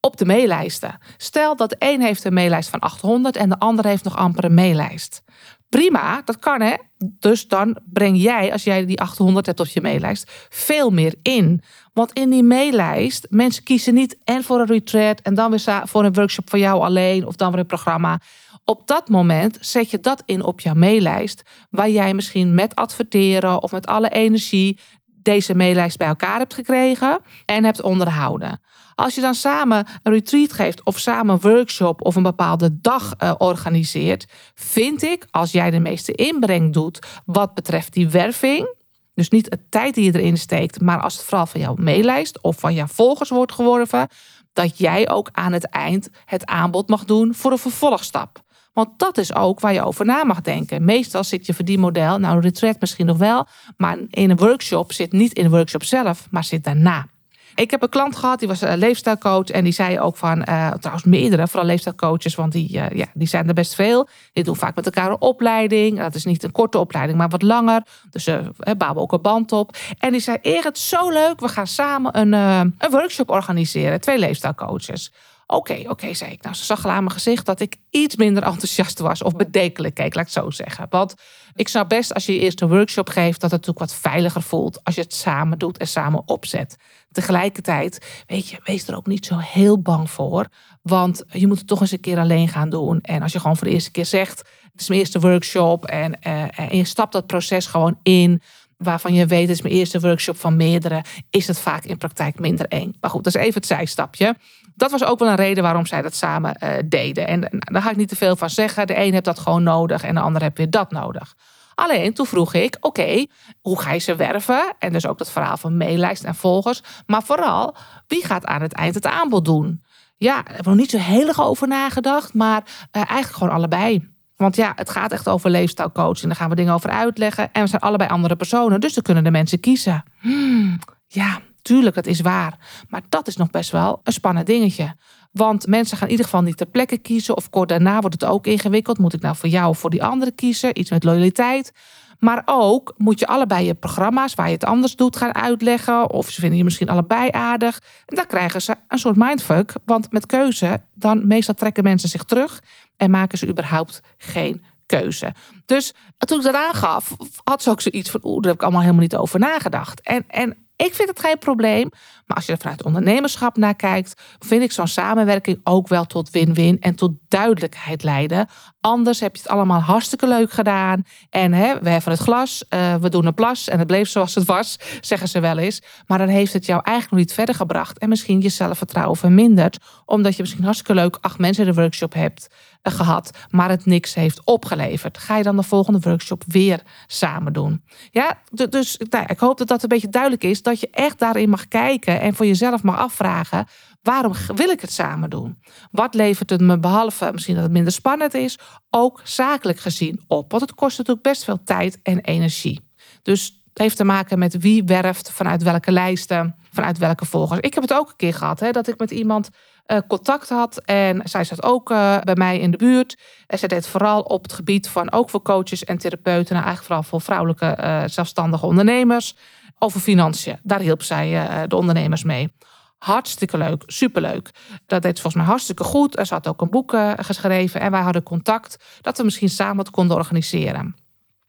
op 0.00 0.16
de 0.16 0.24
meelijsten. 0.24 0.98
Stel 1.16 1.56
dat 1.56 1.70
de 1.70 1.76
een 1.78 2.00
heeft 2.00 2.24
een 2.24 2.34
meelijst 2.34 2.70
van 2.70 2.80
800 2.80 3.36
en 3.36 3.48
de 3.48 3.58
ander 3.58 3.84
heeft 3.84 4.04
nog 4.04 4.16
amper 4.16 4.44
een 4.44 4.54
meelijst. 4.54 5.22
Prima, 5.68 6.22
dat 6.24 6.38
kan 6.38 6.60
hè. 6.60 6.74
Dus 6.98 7.48
dan 7.48 7.78
breng 7.84 8.22
jij, 8.22 8.52
als 8.52 8.64
jij 8.64 8.86
die 8.86 9.00
800 9.00 9.46
hebt 9.46 9.60
op 9.60 9.66
je 9.66 9.80
meelijst, 9.80 10.30
veel 10.48 10.90
meer 10.90 11.14
in. 11.22 11.62
Want 11.92 12.12
in 12.12 12.30
die 12.30 12.42
meelijst, 12.42 13.26
mensen 13.30 13.62
kiezen 13.62 13.94
niet 13.94 14.18
en 14.24 14.44
voor 14.44 14.60
een 14.60 14.66
retreat 14.66 15.20
en 15.20 15.34
dan 15.34 15.50
weer 15.50 15.82
voor 15.84 16.04
een 16.04 16.12
workshop 16.12 16.50
van 16.50 16.58
jou 16.58 16.82
alleen 16.82 17.26
of 17.26 17.36
dan 17.36 17.50
weer 17.50 17.60
een 17.60 17.66
programma. 17.66 18.20
Op 18.64 18.86
dat 18.86 19.08
moment 19.08 19.58
zet 19.60 19.90
je 19.90 20.00
dat 20.00 20.22
in 20.26 20.44
op 20.44 20.60
jouw 20.60 20.74
meelijst, 20.74 21.42
waar 21.70 21.90
jij 21.90 22.14
misschien 22.14 22.54
met 22.54 22.74
adverteren 22.74 23.62
of 23.62 23.72
met 23.72 23.86
alle 23.86 24.08
energie 24.08 24.78
deze 25.22 25.54
meelijst 25.54 25.98
bij 25.98 26.06
elkaar 26.06 26.38
hebt 26.38 26.54
gekregen 26.54 27.20
en 27.44 27.64
hebt 27.64 27.82
onderhouden. 27.82 28.60
Als 28.94 29.14
je 29.14 29.20
dan 29.20 29.34
samen 29.34 29.86
een 30.02 30.12
retreat 30.12 30.52
geeft 30.52 30.84
of 30.84 30.98
samen 30.98 31.34
een 31.34 31.50
workshop 31.50 32.04
of 32.04 32.16
een 32.16 32.22
bepaalde 32.22 32.80
dag 32.80 33.14
uh, 33.18 33.34
organiseert, 33.38 34.26
vind 34.54 35.02
ik, 35.02 35.26
als 35.30 35.52
jij 35.52 35.70
de 35.70 35.80
meeste 35.80 36.12
inbreng 36.12 36.72
doet 36.72 36.98
wat 37.24 37.54
betreft 37.54 37.92
die 37.92 38.08
werving, 38.08 38.74
dus 39.14 39.28
niet 39.28 39.50
de 39.50 39.58
tijd 39.68 39.94
die 39.94 40.04
je 40.04 40.18
erin 40.18 40.36
steekt, 40.36 40.80
maar 40.80 41.00
als 41.00 41.16
het 41.16 41.24
vooral 41.24 41.46
van 41.46 41.60
jouw 41.60 41.74
meelijst 41.78 42.40
of 42.40 42.58
van 42.58 42.74
jouw 42.74 42.86
volgers 42.86 43.30
wordt 43.30 43.52
geworven, 43.52 44.08
dat 44.52 44.78
jij 44.78 45.10
ook 45.10 45.28
aan 45.32 45.52
het 45.52 45.64
eind 45.64 46.08
het 46.24 46.46
aanbod 46.46 46.88
mag 46.88 47.04
doen 47.04 47.34
voor 47.34 47.52
een 47.52 47.58
vervolgstap. 47.58 48.42
Want 48.72 48.98
dat 48.98 49.18
is 49.18 49.34
ook 49.34 49.60
waar 49.60 49.72
je 49.72 49.84
over 49.84 50.04
na 50.04 50.24
mag 50.24 50.40
denken. 50.40 50.84
Meestal 50.84 51.24
zit 51.24 51.46
je 51.46 51.54
verdienmodel, 51.54 52.18
nou 52.18 52.40
retreat 52.40 52.80
misschien 52.80 53.06
nog 53.06 53.18
wel, 53.18 53.46
maar 53.76 53.98
in 54.10 54.30
een 54.30 54.36
workshop 54.36 54.92
zit 54.92 55.12
niet 55.12 55.32
in 55.32 55.42
de 55.42 55.50
workshop 55.50 55.84
zelf, 55.84 56.26
maar 56.30 56.44
zit 56.44 56.64
daarna. 56.64 57.06
Ik 57.54 57.70
heb 57.70 57.82
een 57.82 57.88
klant 57.88 58.16
gehad, 58.16 58.38
die 58.38 58.48
was 58.48 58.60
een 58.60 58.78
leefstijlcoach. 58.78 59.48
En 59.48 59.64
die 59.64 59.72
zei 59.72 60.00
ook 60.00 60.16
van, 60.16 60.38
uh, 60.38 60.70
trouwens 60.70 61.06
meerdere, 61.06 61.48
vooral 61.48 61.66
leefstijlcoaches. 61.66 62.34
Want 62.34 62.52
die, 62.52 62.72
uh, 62.72 62.90
ja, 62.90 63.06
die 63.14 63.28
zijn 63.28 63.48
er 63.48 63.54
best 63.54 63.74
veel. 63.74 64.08
Die 64.32 64.44
doen 64.44 64.56
vaak 64.56 64.74
met 64.74 64.84
elkaar 64.84 65.10
een 65.10 65.20
opleiding. 65.20 65.98
Dat 65.98 66.14
is 66.14 66.24
niet 66.24 66.42
een 66.42 66.52
korte 66.52 66.78
opleiding, 66.78 67.18
maar 67.18 67.28
wat 67.28 67.42
langer. 67.42 67.82
Dus 68.10 68.24
ze 68.24 68.40
uh, 68.40 68.74
bouwen 68.78 69.02
ook 69.02 69.12
een 69.12 69.22
band 69.22 69.52
op. 69.52 69.76
En 69.98 70.12
die 70.12 70.20
zei, 70.20 70.38
Erik, 70.42 70.76
zo 70.76 71.10
leuk. 71.10 71.40
We 71.40 71.48
gaan 71.48 71.66
samen 71.66 72.18
een, 72.18 72.32
een 72.32 72.90
workshop 72.90 73.30
organiseren. 73.30 74.00
Twee 74.00 74.18
leefstijlcoaches. 74.18 75.12
Oké, 75.52 75.84
oké, 75.88 76.14
zei 76.14 76.32
ik. 76.32 76.42
Nou, 76.42 76.54
ze 76.54 76.64
zag 76.64 76.84
al 76.84 76.90
aan 76.90 77.04
mijn 77.04 77.14
gezicht 77.14 77.46
dat 77.46 77.60
ik 77.60 77.76
iets 77.90 78.16
minder 78.16 78.42
enthousiast 78.42 78.98
was. 78.98 79.22
Of 79.22 79.32
bedenkelijk 79.36 79.94
keek, 79.94 80.14
laat 80.14 80.28
ik 80.28 80.34
het 80.34 80.44
zo 80.44 80.50
zeggen. 80.50 80.86
Want 80.90 81.14
ik 81.54 81.68
snap 81.68 81.88
best 81.88 82.14
als 82.14 82.26
je 82.26 82.38
eerst 82.38 82.60
een 82.60 82.68
workshop 82.68 83.08
geeft... 83.08 83.40
dat 83.40 83.50
het 83.50 83.66
natuurlijk 83.66 83.78
wat 83.78 83.94
veiliger 83.94 84.42
voelt 84.42 84.84
als 84.84 84.94
je 84.94 85.00
het 85.00 85.14
samen 85.14 85.58
doet 85.58 85.78
en 85.78 85.88
samen 85.88 86.22
opzet. 86.28 86.76
Tegelijkertijd, 87.10 88.24
weet 88.26 88.48
je, 88.48 88.60
wees 88.64 88.88
er 88.88 88.96
ook 88.96 89.06
niet 89.06 89.26
zo 89.26 89.38
heel 89.38 89.82
bang 89.82 90.10
voor. 90.10 90.46
Want 90.82 91.24
je 91.28 91.46
moet 91.46 91.58
het 91.58 91.66
toch 91.66 91.80
eens 91.80 91.92
een 91.92 92.00
keer 92.00 92.18
alleen 92.18 92.48
gaan 92.48 92.70
doen. 92.70 93.00
En 93.00 93.22
als 93.22 93.32
je 93.32 93.40
gewoon 93.40 93.56
voor 93.56 93.66
de 93.66 93.72
eerste 93.72 93.90
keer 93.90 94.06
zegt... 94.06 94.38
het 94.72 94.80
is 94.80 94.88
mijn 94.88 95.00
eerste 95.00 95.20
workshop 95.20 95.84
en, 95.84 96.18
uh, 96.26 96.58
en 96.58 96.76
je 96.76 96.84
stapt 96.84 97.12
dat 97.12 97.26
proces 97.26 97.66
gewoon 97.66 97.98
in 98.02 98.42
waarvan 98.82 99.14
je 99.14 99.26
weet, 99.26 99.48
is 99.48 99.62
mijn 99.62 99.74
eerste 99.74 100.00
workshop 100.00 100.36
van 100.36 100.56
meerdere, 100.56 101.04
is 101.30 101.46
het 101.46 101.58
vaak 101.58 101.84
in 101.84 101.96
praktijk 101.96 102.38
minder 102.38 102.66
eng. 102.66 102.94
Maar 103.00 103.10
goed, 103.10 103.24
dat 103.24 103.34
is 103.34 103.40
even 103.40 103.54
het 103.54 103.66
zijstapje. 103.66 104.36
Dat 104.74 104.90
was 104.90 105.04
ook 105.04 105.18
wel 105.18 105.28
een 105.28 105.34
reden 105.34 105.62
waarom 105.62 105.86
zij 105.86 106.02
dat 106.02 106.14
samen 106.14 106.56
uh, 106.62 106.70
deden. 106.84 107.26
En 107.26 107.40
daar 107.50 107.82
ga 107.82 107.90
ik 107.90 107.96
niet 107.96 108.08
te 108.08 108.16
veel 108.16 108.36
van 108.36 108.50
zeggen. 108.50 108.86
De 108.86 108.96
een 108.96 109.12
heeft 109.12 109.24
dat 109.24 109.38
gewoon 109.38 109.62
nodig 109.62 110.02
en 110.02 110.14
de 110.14 110.20
ander 110.20 110.42
heeft 110.42 110.56
weer 110.56 110.70
dat 110.70 110.90
nodig. 110.90 111.34
Alleen 111.74 112.14
toen 112.14 112.26
vroeg 112.26 112.54
ik, 112.54 112.76
oké, 112.80 113.26
hoe 113.60 113.80
ga 113.80 113.92
je 113.92 113.98
ze 113.98 114.16
werven? 114.16 114.74
En 114.78 114.92
dus 114.92 115.06
ook 115.06 115.18
dat 115.18 115.30
verhaal 115.30 115.56
van 115.56 115.76
meelijst 115.76 116.24
en 116.24 116.34
volgers. 116.34 116.82
Maar 117.06 117.22
vooral, 117.22 117.76
wie 118.06 118.24
gaat 118.24 118.46
aan 118.46 118.62
het 118.62 118.72
eind 118.72 118.94
het 118.94 119.06
aanbod 119.06 119.44
doen? 119.44 119.82
Ja, 120.16 120.34
daar 120.34 120.54
hebben 120.54 120.64
we 120.64 120.70
nog 120.70 120.78
niet 120.78 120.90
zo 120.90 120.98
heel 120.98 121.28
erg 121.28 121.42
over 121.42 121.68
nagedacht, 121.68 122.34
maar 122.34 122.62
uh, 122.66 122.82
eigenlijk 122.92 123.32
gewoon 123.32 123.54
allebei. 123.54 124.11
Want 124.42 124.56
ja, 124.56 124.72
het 124.76 124.90
gaat 124.90 125.12
echt 125.12 125.28
over 125.28 125.50
leefstijlcoaching. 125.50 126.26
Daar 126.26 126.36
gaan 126.36 126.48
we 126.48 126.54
dingen 126.54 126.74
over 126.74 126.90
uitleggen. 126.90 127.52
En 127.52 127.62
we 127.62 127.68
zijn 127.68 127.82
allebei 127.82 128.10
andere 128.10 128.36
personen, 128.36 128.80
dus 128.80 128.94
dan 128.94 129.02
kunnen 129.02 129.24
de 129.24 129.30
mensen 129.30 129.60
kiezen. 129.60 130.04
Hmm, 130.20 130.78
ja, 131.06 131.40
tuurlijk, 131.62 131.94
dat 131.94 132.06
is 132.06 132.20
waar. 132.20 132.58
Maar 132.88 133.02
dat 133.08 133.26
is 133.26 133.36
nog 133.36 133.50
best 133.50 133.70
wel 133.70 134.00
een 134.02 134.12
spannend 134.12 134.46
dingetje. 134.46 134.94
Want 135.32 135.66
mensen 135.66 135.96
gaan 135.96 136.06
in 136.06 136.10
ieder 136.10 136.26
geval 136.26 136.42
niet 136.42 136.56
ter 136.56 136.66
plekke 136.66 136.98
kiezen. 136.98 137.36
Of 137.36 137.50
kort 137.50 137.68
daarna 137.68 138.00
wordt 138.00 138.20
het 138.20 138.30
ook 138.30 138.46
ingewikkeld. 138.46 138.98
Moet 138.98 139.12
ik 139.12 139.20
nou 139.20 139.36
voor 139.36 139.48
jou 139.48 139.68
of 139.68 139.78
voor 139.78 139.90
die 139.90 140.04
andere 140.04 140.30
kiezen? 140.30 140.78
Iets 140.78 140.90
met 140.90 141.04
loyaliteit. 141.04 141.72
Maar 142.18 142.42
ook 142.44 142.94
moet 142.96 143.18
je 143.18 143.26
allebei 143.26 143.66
je 143.66 143.74
programma's 143.74 144.34
waar 144.34 144.46
je 144.46 144.52
het 144.52 144.64
anders 144.64 144.96
doet 144.96 145.16
gaan 145.16 145.34
uitleggen. 145.34 146.10
Of 146.10 146.30
ze 146.30 146.40
vinden 146.40 146.58
je 146.58 146.64
misschien 146.64 146.88
allebei 146.88 147.30
aardig. 147.30 147.80
En 148.06 148.16
dan 148.16 148.26
krijgen 148.26 148.62
ze 148.62 148.74
een 148.88 148.98
soort 148.98 149.16
mindfuck. 149.16 149.72
Want 149.84 150.12
met 150.12 150.26
keuze, 150.26 150.80
dan 150.94 151.26
meestal 151.26 151.54
trekken 151.54 151.84
mensen 151.84 152.08
zich 152.08 152.24
terug. 152.24 152.62
En 152.96 153.10
maken 153.10 153.38
ze 153.38 153.48
überhaupt 153.48 154.00
geen 154.16 154.64
keuze. 154.86 155.34
Dus 155.64 155.92
toen 156.18 156.38
ik 156.38 156.44
dat 156.44 156.54
aangaf, 156.54 157.16
had 157.44 157.62
ze 157.62 157.70
ook 157.70 157.80
zoiets 157.80 158.10
van... 158.10 158.20
oeh, 158.24 158.40
daar 158.40 158.50
heb 158.50 158.54
ik 158.54 158.62
allemaal 158.62 158.80
helemaal 158.80 159.02
niet 159.02 159.16
over 159.16 159.38
nagedacht. 159.38 160.00
En, 160.00 160.24
en 160.28 160.66
ik 160.76 160.94
vind 160.94 161.08
het 161.08 161.20
geen 161.20 161.38
probleem. 161.38 161.90
Als 162.34 162.46
je 162.46 162.52
er 162.52 162.58
vanuit 162.58 162.82
ondernemerschap 162.82 163.56
naar 163.56 163.74
kijkt, 163.74 164.22
vind 164.38 164.62
ik 164.62 164.72
zo'n 164.72 164.86
samenwerking 164.86 165.60
ook 165.64 165.88
wel 165.88 166.04
tot 166.04 166.30
win-win 166.30 166.80
en 166.80 166.94
tot 166.94 167.12
duidelijkheid 167.28 168.02
leiden. 168.02 168.46
Anders 168.80 169.20
heb 169.20 169.36
je 169.36 169.42
het 169.42 169.50
allemaal 169.50 169.80
hartstikke 169.80 170.28
leuk 170.28 170.52
gedaan. 170.52 171.04
En 171.30 171.52
hè, 171.52 171.80
we 171.80 171.88
heffen 171.88 172.12
het 172.12 172.20
glas, 172.20 172.64
uh, 172.74 172.94
we 172.94 173.08
doen 173.08 173.26
een 173.26 173.34
plas 173.34 173.68
en 173.68 173.78
het 173.78 173.86
bleef 173.86 174.08
zoals 174.08 174.34
het 174.34 174.44
was, 174.44 174.78
zeggen 175.00 175.28
ze 175.28 175.40
wel 175.40 175.58
eens. 175.58 175.82
Maar 176.06 176.18
dan 176.18 176.28
heeft 176.28 176.52
het 176.52 176.66
jou 176.66 176.80
eigenlijk 176.84 177.16
niet 177.16 177.32
verder 177.32 177.54
gebracht. 177.54 177.98
En 177.98 178.08
misschien 178.08 178.40
je 178.40 178.48
zelfvertrouwen 178.48 179.16
verminderd. 179.16 179.78
Omdat 180.04 180.36
je 180.36 180.42
misschien 180.42 180.64
hartstikke 180.64 180.94
leuk 180.94 181.18
acht 181.20 181.38
mensen 181.38 181.66
in 181.66 181.74
de 181.74 181.80
workshop 181.80 182.14
hebt 182.14 182.48
uh, 182.82 182.92
gehad, 182.92 183.30
maar 183.50 183.68
het 183.68 183.86
niks 183.86 184.14
heeft 184.14 184.40
opgeleverd. 184.44 185.18
Ga 185.18 185.36
je 185.36 185.42
dan 185.42 185.56
de 185.56 185.62
volgende 185.62 186.00
workshop 186.00 186.44
weer 186.46 186.82
samen 187.06 187.52
doen? 187.52 187.82
Ja, 188.10 188.38
dus 188.50 189.00
nou, 189.10 189.24
ik 189.28 189.38
hoop 189.38 189.58
dat 189.58 189.68
dat 189.68 189.82
een 189.82 189.88
beetje 189.88 190.08
duidelijk 190.08 190.44
is. 190.44 190.62
Dat 190.62 190.80
je 190.80 190.88
echt 190.90 191.18
daarin 191.18 191.48
mag 191.48 191.68
kijken 191.68 192.20
en 192.22 192.34
voor 192.34 192.46
jezelf 192.46 192.82
mag 192.82 192.98
afvragen: 192.98 193.66
waarom 194.02 194.32
wil 194.54 194.68
ik 194.68 194.80
het 194.80 194.92
samen 194.92 195.30
doen? 195.30 195.58
Wat 195.90 196.14
levert 196.14 196.50
het 196.50 196.60
me 196.60 196.78
behalve 196.78 197.30
misschien 197.32 197.54
dat 197.54 197.62
het 197.62 197.72
minder 197.72 197.92
spannend 197.92 198.34
is, 198.34 198.58
ook 198.90 199.20
zakelijk 199.24 199.80
gezien 199.80 200.20
op? 200.26 200.50
Want 200.50 200.62
het 200.62 200.74
kost 200.74 200.98
natuurlijk 200.98 201.26
best 201.26 201.44
veel 201.44 201.62
tijd 201.64 201.98
en 202.02 202.20
energie. 202.20 202.80
Dus 203.22 203.62
het 203.68 203.82
heeft 203.82 203.96
te 203.96 204.04
maken 204.04 204.38
met 204.38 204.58
wie 204.58 204.84
werft, 204.84 205.30
vanuit 205.30 205.62
welke 205.62 205.92
lijsten, 205.92 206.56
vanuit 206.72 206.98
welke 206.98 207.24
volgers. 207.24 207.60
Ik 207.60 207.74
heb 207.74 207.82
het 207.82 207.94
ook 207.94 208.08
een 208.08 208.16
keer 208.16 208.34
gehad, 208.34 208.60
hè, 208.60 208.70
dat 208.70 208.88
ik 208.88 208.98
met 208.98 209.10
iemand 209.10 209.48
uh, 209.86 209.98
contact 210.08 210.48
had. 210.48 210.78
En 210.84 211.20
zij 211.24 211.44
zat 211.44 211.62
ook 211.62 211.90
uh, 211.90 212.20
bij 212.20 212.34
mij 212.34 212.58
in 212.58 212.70
de 212.70 212.76
buurt. 212.76 213.18
En 213.46 213.58
zij 213.58 213.68
deed 213.68 213.86
vooral 213.86 214.20
op 214.20 214.42
het 214.42 214.52
gebied 214.52 214.88
van 214.88 215.12
ook 215.12 215.30
voor 215.30 215.42
coaches 215.42 215.84
en 215.84 215.98
therapeuten. 215.98 216.54
Nou, 216.54 216.66
eigenlijk 216.66 216.84
vooral 216.84 217.02
voor 217.02 217.20
vrouwelijke 217.20 217.78
uh, 217.80 218.02
zelfstandige 218.06 218.66
ondernemers 218.66 219.36
over 219.82 220.00
financiën. 220.00 220.58
Daar 220.62 220.80
hielp 220.80 221.02
zij 221.02 221.32
uh, 221.32 221.62
de 221.68 221.76
ondernemers 221.76 222.22
mee. 222.22 222.52
Hartstikke 222.98 223.58
leuk, 223.58 223.82
superleuk. 223.86 224.50
Dat 224.86 225.02
deed 225.02 225.20
volgens 225.20 225.34
mij 225.34 225.44
hartstikke 225.44 225.84
goed. 225.84 226.18
Er 226.18 226.26
zat 226.26 226.48
ook 226.48 226.60
een 226.60 226.70
boek 226.70 226.92
uh, 226.92 227.12
geschreven 227.16 227.80
en 227.80 227.90
wij 227.90 228.00
hadden 228.00 228.22
contact 228.22 228.84
dat 229.00 229.16
we 229.16 229.24
misschien 229.24 229.48
samen 229.48 229.76
wat 229.76 229.90
konden 229.90 230.16
organiseren. 230.16 230.94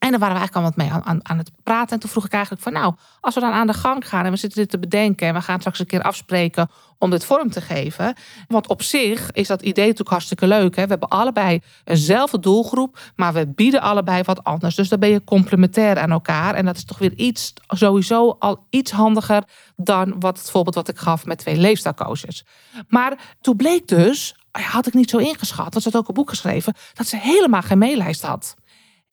En 0.03 0.09
daar 0.09 0.19
waren 0.19 0.35
we 0.35 0.41
eigenlijk 0.41 0.55
al 0.55 0.61
wat 0.75 0.75
mee 0.75 1.03
aan, 1.05 1.29
aan, 1.29 1.37
het 1.37 1.51
praten. 1.63 1.93
En 1.93 1.99
toen 1.99 2.09
vroeg 2.09 2.25
ik 2.25 2.31
eigenlijk 2.31 2.63
van 2.63 2.73
nou, 2.73 2.93
als 3.21 3.35
we 3.35 3.41
dan 3.41 3.51
aan 3.51 3.67
de 3.67 3.73
gang 3.73 4.07
gaan 4.07 4.25
en 4.25 4.31
we 4.31 4.37
zitten 4.37 4.59
dit 4.59 4.69
te 4.69 4.79
bedenken 4.79 5.27
en 5.27 5.33
we 5.33 5.41
gaan 5.41 5.59
straks 5.59 5.79
een 5.79 5.85
keer 5.85 6.01
afspreken 6.01 6.69
om 6.97 7.09
dit 7.09 7.25
vorm 7.25 7.49
te 7.49 7.61
geven. 7.61 8.15
Want 8.47 8.67
op 8.67 8.81
zich 8.81 9.31
is 9.31 9.47
dat 9.47 9.61
idee 9.61 9.83
natuurlijk 9.83 10.09
hartstikke 10.09 10.47
leuk. 10.47 10.75
Hè? 10.75 10.83
We 10.83 10.89
hebben 10.89 11.09
allebei 11.09 11.61
eenzelfde 11.83 12.39
doelgroep, 12.39 12.99
maar 13.15 13.33
we 13.33 13.47
bieden 13.47 13.81
allebei 13.81 14.23
wat 14.23 14.43
anders. 14.43 14.75
Dus 14.75 14.89
dan 14.89 14.99
ben 14.99 15.09
je 15.09 15.23
complementair 15.23 15.99
aan 15.99 16.11
elkaar. 16.11 16.55
En 16.55 16.65
dat 16.65 16.75
is 16.75 16.85
toch 16.85 16.97
weer 16.97 17.13
iets, 17.15 17.53
sowieso 17.67 18.35
al 18.39 18.65
iets 18.69 18.91
handiger 18.91 19.43
dan 19.75 20.19
wat 20.19 20.37
het 20.37 20.49
voorbeeld 20.49 20.75
wat 20.75 20.89
ik 20.89 20.97
gaf 20.97 21.25
met 21.25 21.37
twee 21.37 21.57
leefstijlcoaches. 21.57 22.45
Maar 22.87 23.35
toen 23.41 23.55
bleek 23.55 23.87
dus, 23.87 24.35
had 24.51 24.87
ik 24.87 24.93
niet 24.93 25.09
zo 25.09 25.17
ingeschat, 25.17 25.73
want 25.73 25.83
ze 25.83 25.89
had 25.89 25.97
ook 26.01 26.07
een 26.07 26.13
boek 26.13 26.29
geschreven, 26.29 26.73
dat 26.93 27.07
ze 27.07 27.17
helemaal 27.17 27.61
geen 27.61 27.77
maillijst 27.77 28.21
had. 28.21 28.55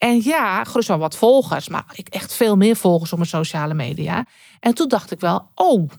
En 0.01 0.21
ja, 0.23 0.65
gerust 0.65 0.89
wel 0.89 0.99
wat 0.99 1.17
volgers, 1.17 1.69
maar 1.69 1.85
ik 1.93 2.09
echt 2.09 2.33
veel 2.33 2.57
meer 2.57 2.77
volgers 2.77 3.13
op 3.13 3.19
mijn 3.19 3.31
sociale 3.31 3.75
media. 3.75 4.27
En 4.61 4.75
toen 4.75 4.89
dacht 4.89 5.11
ik 5.11 5.21
wel, 5.21 5.51
oh, 5.55 5.91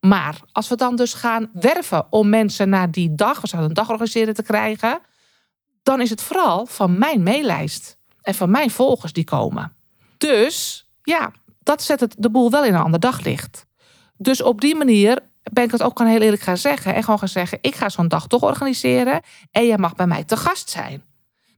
maar 0.00 0.40
als 0.52 0.68
we 0.68 0.76
dan 0.76 0.96
dus 0.96 1.14
gaan 1.14 1.50
werven 1.52 2.06
om 2.10 2.28
mensen 2.28 2.68
naar 2.68 2.90
die 2.90 3.14
dag, 3.14 3.40
we 3.40 3.46
zouden 3.46 3.70
een 3.70 3.76
dag 3.76 3.90
organiseren 3.90 4.34
te 4.34 4.42
krijgen, 4.42 5.00
dan 5.82 6.00
is 6.00 6.10
het 6.10 6.22
vooral 6.22 6.66
van 6.66 6.98
mijn 6.98 7.22
maillijst 7.22 7.98
en 8.22 8.34
van 8.34 8.50
mijn 8.50 8.70
volgers 8.70 9.12
die 9.12 9.24
komen. 9.24 9.76
Dus 10.18 10.86
ja, 11.02 11.32
dat 11.62 11.82
zet 11.82 12.00
het 12.00 12.14
de 12.18 12.30
boel 12.30 12.50
wel 12.50 12.64
in 12.64 12.74
een 12.74 12.82
ander 12.82 13.00
daglicht. 13.00 13.66
Dus 14.16 14.42
op 14.42 14.60
die 14.60 14.74
manier 14.74 15.18
ben 15.52 15.64
ik 15.64 15.70
het 15.70 15.82
ook 15.82 15.98
gewoon 15.98 16.12
heel 16.12 16.22
eerlijk 16.22 16.42
gaan 16.42 16.56
zeggen. 16.56 16.94
En 16.94 17.02
gewoon 17.02 17.18
gaan 17.18 17.28
zeggen, 17.28 17.58
ik 17.60 17.74
ga 17.74 17.88
zo'n 17.88 18.08
dag 18.08 18.26
toch 18.26 18.42
organiseren. 18.42 19.20
En 19.50 19.66
jij 19.66 19.78
mag 19.78 19.94
bij 19.94 20.06
mij 20.06 20.24
te 20.24 20.36
gast 20.36 20.70
zijn. 20.70 21.02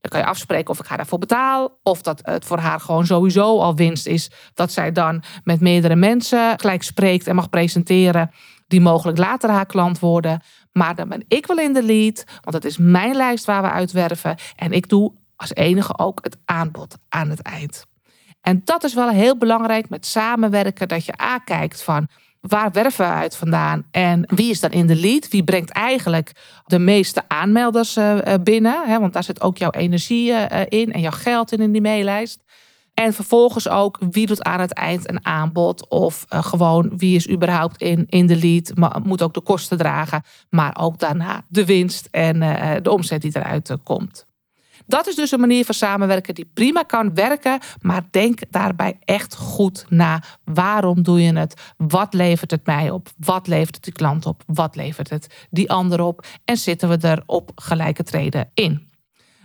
Dan 0.06 0.20
kan 0.20 0.28
je 0.28 0.34
afspreken 0.34 0.70
of 0.70 0.80
ik 0.80 0.86
haar 0.86 0.96
daarvoor 0.96 1.18
betaal. 1.18 1.78
Of 1.82 2.02
dat 2.02 2.20
het 2.22 2.44
voor 2.44 2.58
haar 2.58 2.80
gewoon 2.80 3.06
sowieso 3.06 3.58
al 3.60 3.74
winst 3.74 4.06
is. 4.06 4.30
Dat 4.54 4.72
zij 4.72 4.92
dan 4.92 5.22
met 5.44 5.60
meerdere 5.60 5.96
mensen 5.96 6.58
gelijk 6.58 6.82
spreekt 6.82 7.26
en 7.26 7.34
mag 7.34 7.50
presenteren. 7.50 8.30
Die 8.68 8.80
mogelijk 8.80 9.18
later 9.18 9.50
haar 9.50 9.66
klant 9.66 9.98
worden. 9.98 10.40
Maar 10.72 10.94
dan 10.94 11.08
ben 11.08 11.24
ik 11.28 11.46
wel 11.46 11.58
in 11.58 11.72
de 11.72 11.82
lead. 11.82 12.24
Want 12.40 12.56
het 12.56 12.64
is 12.64 12.76
mijn 12.76 13.16
lijst 13.16 13.44
waar 13.44 13.62
we 13.62 13.70
uitwerven. 13.70 14.36
En 14.56 14.72
ik 14.72 14.88
doe 14.88 15.12
als 15.36 15.54
enige 15.54 15.98
ook 15.98 16.18
het 16.22 16.36
aanbod 16.44 16.96
aan 17.08 17.30
het 17.30 17.42
eind. 17.42 17.84
En 18.40 18.60
dat 18.64 18.84
is 18.84 18.94
wel 18.94 19.08
heel 19.08 19.36
belangrijk 19.36 19.88
met 19.88 20.06
samenwerken. 20.06 20.88
Dat 20.88 21.04
je 21.04 21.16
aankijkt 21.16 21.82
van 21.82 22.08
waar 22.48 22.72
werven 22.72 23.06
we 23.06 23.12
uit 23.12 23.36
vandaan? 23.36 23.86
En 23.90 24.24
wie 24.34 24.50
is 24.50 24.60
dan 24.60 24.70
in 24.70 24.86
de 24.86 24.96
lead? 24.96 25.28
Wie 25.28 25.44
brengt 25.44 25.70
eigenlijk 25.70 26.32
de 26.66 26.78
meeste 26.78 27.22
aanmelders 27.28 27.96
eh, 27.96 28.34
eh, 28.34 28.42
binnen? 28.42 29.00
Want 29.00 29.12
daar 29.12 29.24
zit 29.24 29.40
ook 29.40 29.58
jouw 29.58 29.70
energie 29.70 30.32
eh, 30.32 30.80
in 30.80 30.92
en 30.92 31.00
jouw 31.00 31.10
geld 31.10 31.52
in 31.52 31.60
in 31.60 31.72
die 31.72 31.80
maillijst. 31.80 32.44
En 32.94 33.14
vervolgens 33.14 33.68
ook 33.68 33.98
wie 34.10 34.26
doet 34.26 34.42
aan 34.42 34.60
het 34.60 34.72
eind 34.72 35.08
een 35.08 35.26
aanbod. 35.26 35.88
Of 35.88 36.24
gewoon 36.28 36.92
wie 36.96 37.16
is 37.16 37.30
überhaupt 37.30 37.80
in, 37.80 38.06
in 38.08 38.26
de 38.26 38.36
lead. 38.36 38.72
Maar 38.74 39.00
moet 39.04 39.22
ook 39.22 39.34
de 39.34 39.40
kosten 39.40 39.78
dragen. 39.78 40.22
Maar 40.50 40.76
ook 40.80 40.98
daarna 40.98 41.44
de 41.48 41.64
winst 41.64 42.08
en 42.10 42.40
de 42.82 42.90
omzet 42.90 43.22
die 43.22 43.36
eruit 43.36 43.76
komt. 43.82 44.26
Dat 44.86 45.06
is 45.06 45.14
dus 45.14 45.30
een 45.30 45.40
manier 45.40 45.64
van 45.64 45.74
samenwerken 45.74 46.34
die 46.34 46.50
prima 46.54 46.82
kan 46.82 47.14
werken, 47.14 47.58
maar 47.80 48.02
denk 48.10 48.40
daarbij 48.50 48.98
echt 49.04 49.34
goed 49.34 49.84
na. 49.88 50.22
Waarom 50.44 51.02
doe 51.02 51.22
je 51.22 51.38
het? 51.38 51.72
Wat 51.76 52.14
levert 52.14 52.50
het 52.50 52.66
mij 52.66 52.90
op? 52.90 53.08
Wat 53.18 53.46
levert 53.46 53.74
het 53.74 53.84
die 53.84 53.92
klant 53.92 54.26
op? 54.26 54.42
Wat 54.46 54.76
levert 54.76 55.10
het 55.10 55.46
die 55.50 55.70
ander 55.70 56.00
op? 56.00 56.26
En 56.44 56.56
zitten 56.56 56.88
we 56.88 57.08
er 57.08 57.22
op 57.26 57.50
gelijke 57.54 58.02
treden 58.02 58.50
in? 58.54 58.88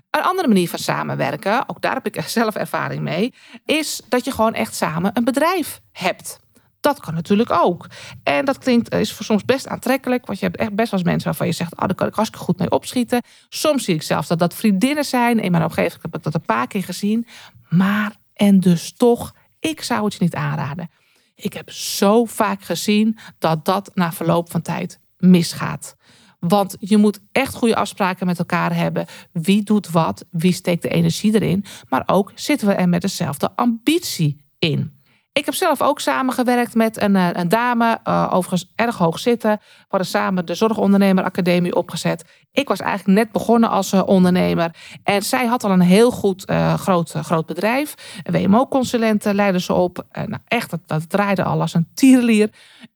Een 0.09 0.21
andere 0.21 0.47
manier 0.47 0.69
van 0.69 0.79
samenwerken, 0.79 1.69
ook 1.69 1.81
daar 1.81 1.93
heb 1.93 2.05
ik 2.05 2.21
zelf 2.39 2.55
ervaring 2.55 3.01
mee, 3.01 3.33
is 3.65 4.01
dat 4.09 4.25
je 4.25 4.31
gewoon 4.31 4.53
echt 4.53 4.75
samen 4.75 5.11
een 5.13 5.23
bedrijf 5.23 5.81
hebt. 5.91 6.39
Dat 6.81 6.99
kan 6.99 7.13
natuurlijk 7.13 7.51
ook. 7.51 7.87
En 8.23 8.45
dat 8.45 8.57
klinkt, 8.57 8.93
is 8.93 9.13
voor 9.13 9.25
soms 9.25 9.45
best 9.45 9.67
aantrekkelijk. 9.67 10.25
Want 10.25 10.39
je 10.39 10.45
hebt 10.45 10.57
echt 10.57 10.75
best 10.75 10.91
wel 10.91 11.01
mensen 11.03 11.23
waarvan 11.23 11.47
je 11.47 11.53
zegt... 11.53 11.71
Oh, 11.73 11.79
daar 11.79 11.95
kan 11.95 12.07
ik 12.07 12.13
hartstikke 12.13 12.45
goed 12.45 12.59
mee 12.59 12.71
opschieten. 12.71 13.21
Soms 13.49 13.83
zie 13.83 13.95
ik 13.95 14.01
zelfs 14.01 14.27
dat 14.27 14.39
dat 14.39 14.53
vriendinnen 14.53 15.05
zijn. 15.05 15.39
In 15.39 15.51
mijn 15.51 15.63
omgeving 15.63 16.01
heb 16.01 16.15
ik 16.15 16.23
dat 16.23 16.33
een 16.33 16.45
paar 16.45 16.67
keer 16.67 16.83
gezien. 16.83 17.27
Maar, 17.69 18.15
en 18.33 18.59
dus 18.59 18.93
toch, 18.93 19.35
ik 19.59 19.81
zou 19.81 20.03
het 20.03 20.13
je 20.13 20.23
niet 20.23 20.35
aanraden. 20.35 20.89
Ik 21.35 21.53
heb 21.53 21.71
zo 21.71 22.25
vaak 22.25 22.63
gezien 22.63 23.17
dat 23.37 23.65
dat 23.65 23.91
na 23.93 24.11
verloop 24.11 24.51
van 24.51 24.61
tijd 24.61 24.99
misgaat. 25.17 25.95
Want 26.39 26.75
je 26.79 26.97
moet 26.97 27.19
echt 27.31 27.55
goede 27.55 27.75
afspraken 27.75 28.25
met 28.25 28.39
elkaar 28.39 28.75
hebben. 28.75 29.05
Wie 29.31 29.63
doet 29.63 29.89
wat? 29.89 30.25
Wie 30.31 30.53
steekt 30.53 30.81
de 30.81 30.89
energie 30.89 31.33
erin? 31.33 31.65
Maar 31.89 32.03
ook 32.05 32.31
zitten 32.35 32.67
we 32.67 32.73
er 32.73 32.89
met 32.89 33.01
dezelfde 33.01 33.55
ambitie 33.55 34.45
in. 34.59 34.99
Ik 35.33 35.45
heb 35.45 35.53
zelf 35.53 35.81
ook 35.81 35.99
samengewerkt 35.99 36.75
met 36.75 37.01
een, 37.01 37.15
eh, 37.15 37.27
een 37.31 37.49
dame, 37.49 37.99
uh, 38.07 38.29
overigens 38.33 38.71
erg 38.75 38.97
hoog 38.97 39.19
zitten. 39.19 39.51
We 39.61 39.85
hadden 39.87 40.09
samen 40.09 40.45
de 40.45 40.55
Zorgondernemer 40.55 41.23
Academie 41.23 41.75
opgezet. 41.75 42.40
Ik 42.53 42.67
was 42.67 42.79
eigenlijk 42.79 43.19
net 43.19 43.31
begonnen 43.31 43.69
als 43.69 43.93
uh, 43.93 44.01
ondernemer. 44.05 44.75
En 45.03 45.21
zij 45.21 45.45
had 45.45 45.63
al 45.63 45.71
een 45.71 45.81
heel 45.81 46.11
goed 46.11 46.51
groot, 46.75 47.11
groot 47.11 47.45
bedrijf. 47.45 47.93
WMO-consulenten 48.31 49.35
leidde 49.35 49.59
ze 49.59 49.73
op. 49.73 50.05
nou, 50.11 50.41
echt, 50.47 50.69
dat, 50.69 50.79
dat 50.85 51.09
draaide 51.09 51.43
al 51.43 51.61
als 51.61 51.73
een 51.73 51.87
tierlier. 51.93 52.49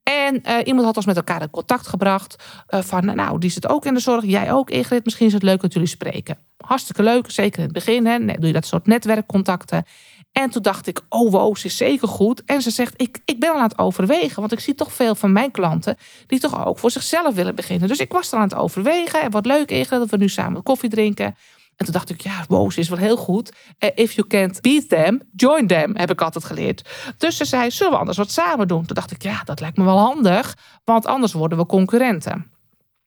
En 0.03 0.41
iemand 0.63 0.85
had 0.85 0.95
ons 0.95 1.05
met 1.05 1.15
elkaar 1.15 1.41
in 1.41 1.49
contact 1.49 1.87
gebracht. 1.87 2.43
van, 2.67 3.15
nou, 3.15 3.39
die 3.39 3.49
zit 3.49 3.69
ook 3.69 3.85
in 3.85 3.93
de 3.93 3.99
zorg. 3.99 4.25
Jij 4.25 4.51
ook, 4.51 4.69
Ingrid. 4.69 5.05
Misschien 5.05 5.27
is 5.27 5.33
het 5.33 5.43
leuk 5.43 5.61
dat 5.61 5.73
jullie 5.73 5.87
spreken. 5.87 6.37
Hartstikke 6.57 7.03
leuk, 7.03 7.31
zeker 7.31 7.57
in 7.57 7.63
het 7.63 7.73
begin. 7.73 8.05
Hè. 8.05 8.17
Doe 8.19 8.47
je 8.47 8.53
dat 8.53 8.65
soort 8.65 8.87
netwerkcontacten. 8.87 9.85
En 10.31 10.49
toen 10.49 10.61
dacht 10.61 10.87
ik, 10.87 11.01
oh 11.09 11.31
wow, 11.31 11.55
ze 11.55 11.65
is 11.65 11.77
zeker 11.77 12.07
goed. 12.07 12.43
En 12.45 12.61
ze 12.61 12.69
zegt, 12.69 12.93
ik, 13.01 13.19
ik 13.25 13.39
ben 13.39 13.49
al 13.49 13.55
aan 13.55 13.63
het 13.63 13.77
overwegen. 13.77 14.39
Want 14.39 14.51
ik 14.51 14.59
zie 14.59 14.75
toch 14.75 14.93
veel 14.93 15.15
van 15.15 15.31
mijn 15.31 15.51
klanten 15.51 15.97
die 16.27 16.39
toch 16.39 16.65
ook 16.65 16.79
voor 16.79 16.91
zichzelf 16.91 17.35
willen 17.35 17.55
beginnen. 17.55 17.87
Dus 17.87 17.99
ik 17.99 18.11
was 18.11 18.31
er 18.31 18.37
aan 18.37 18.43
het 18.43 18.55
overwegen. 18.55 19.21
En 19.21 19.31
wat 19.31 19.44
leuk 19.45 19.71
is 19.71 19.87
dat 19.87 20.09
we 20.09 20.17
nu 20.17 20.29
samen 20.29 20.63
koffie 20.63 20.89
drinken. 20.89 21.35
En 21.75 21.85
toen 21.85 21.93
dacht 21.93 22.09
ik, 22.09 22.21
ja, 22.21 22.45
wow, 22.47 22.71
ze 22.71 22.79
is 22.79 22.89
wel 22.89 22.97
heel 22.97 23.17
goed. 23.17 23.53
If 23.95 24.11
you 24.11 24.27
can't 24.27 24.61
beat 24.61 24.89
them, 24.89 25.21
join 25.35 25.67
them, 25.67 25.95
heb 25.95 26.11
ik 26.11 26.21
altijd 26.21 26.45
geleerd. 26.45 26.89
Dus 27.17 27.37
ze 27.37 27.45
zei, 27.45 27.71
zullen 27.71 27.91
we 27.93 27.99
anders 27.99 28.17
wat 28.17 28.31
samen 28.31 28.67
doen? 28.67 28.85
Toen 28.85 28.95
dacht 28.95 29.11
ik, 29.11 29.23
ja, 29.23 29.41
dat 29.43 29.59
lijkt 29.59 29.77
me 29.77 29.83
wel 29.83 29.97
handig. 29.97 30.57
Want 30.83 31.05
anders 31.05 31.33
worden 31.33 31.57
we 31.57 31.65
concurrenten. 31.65 32.51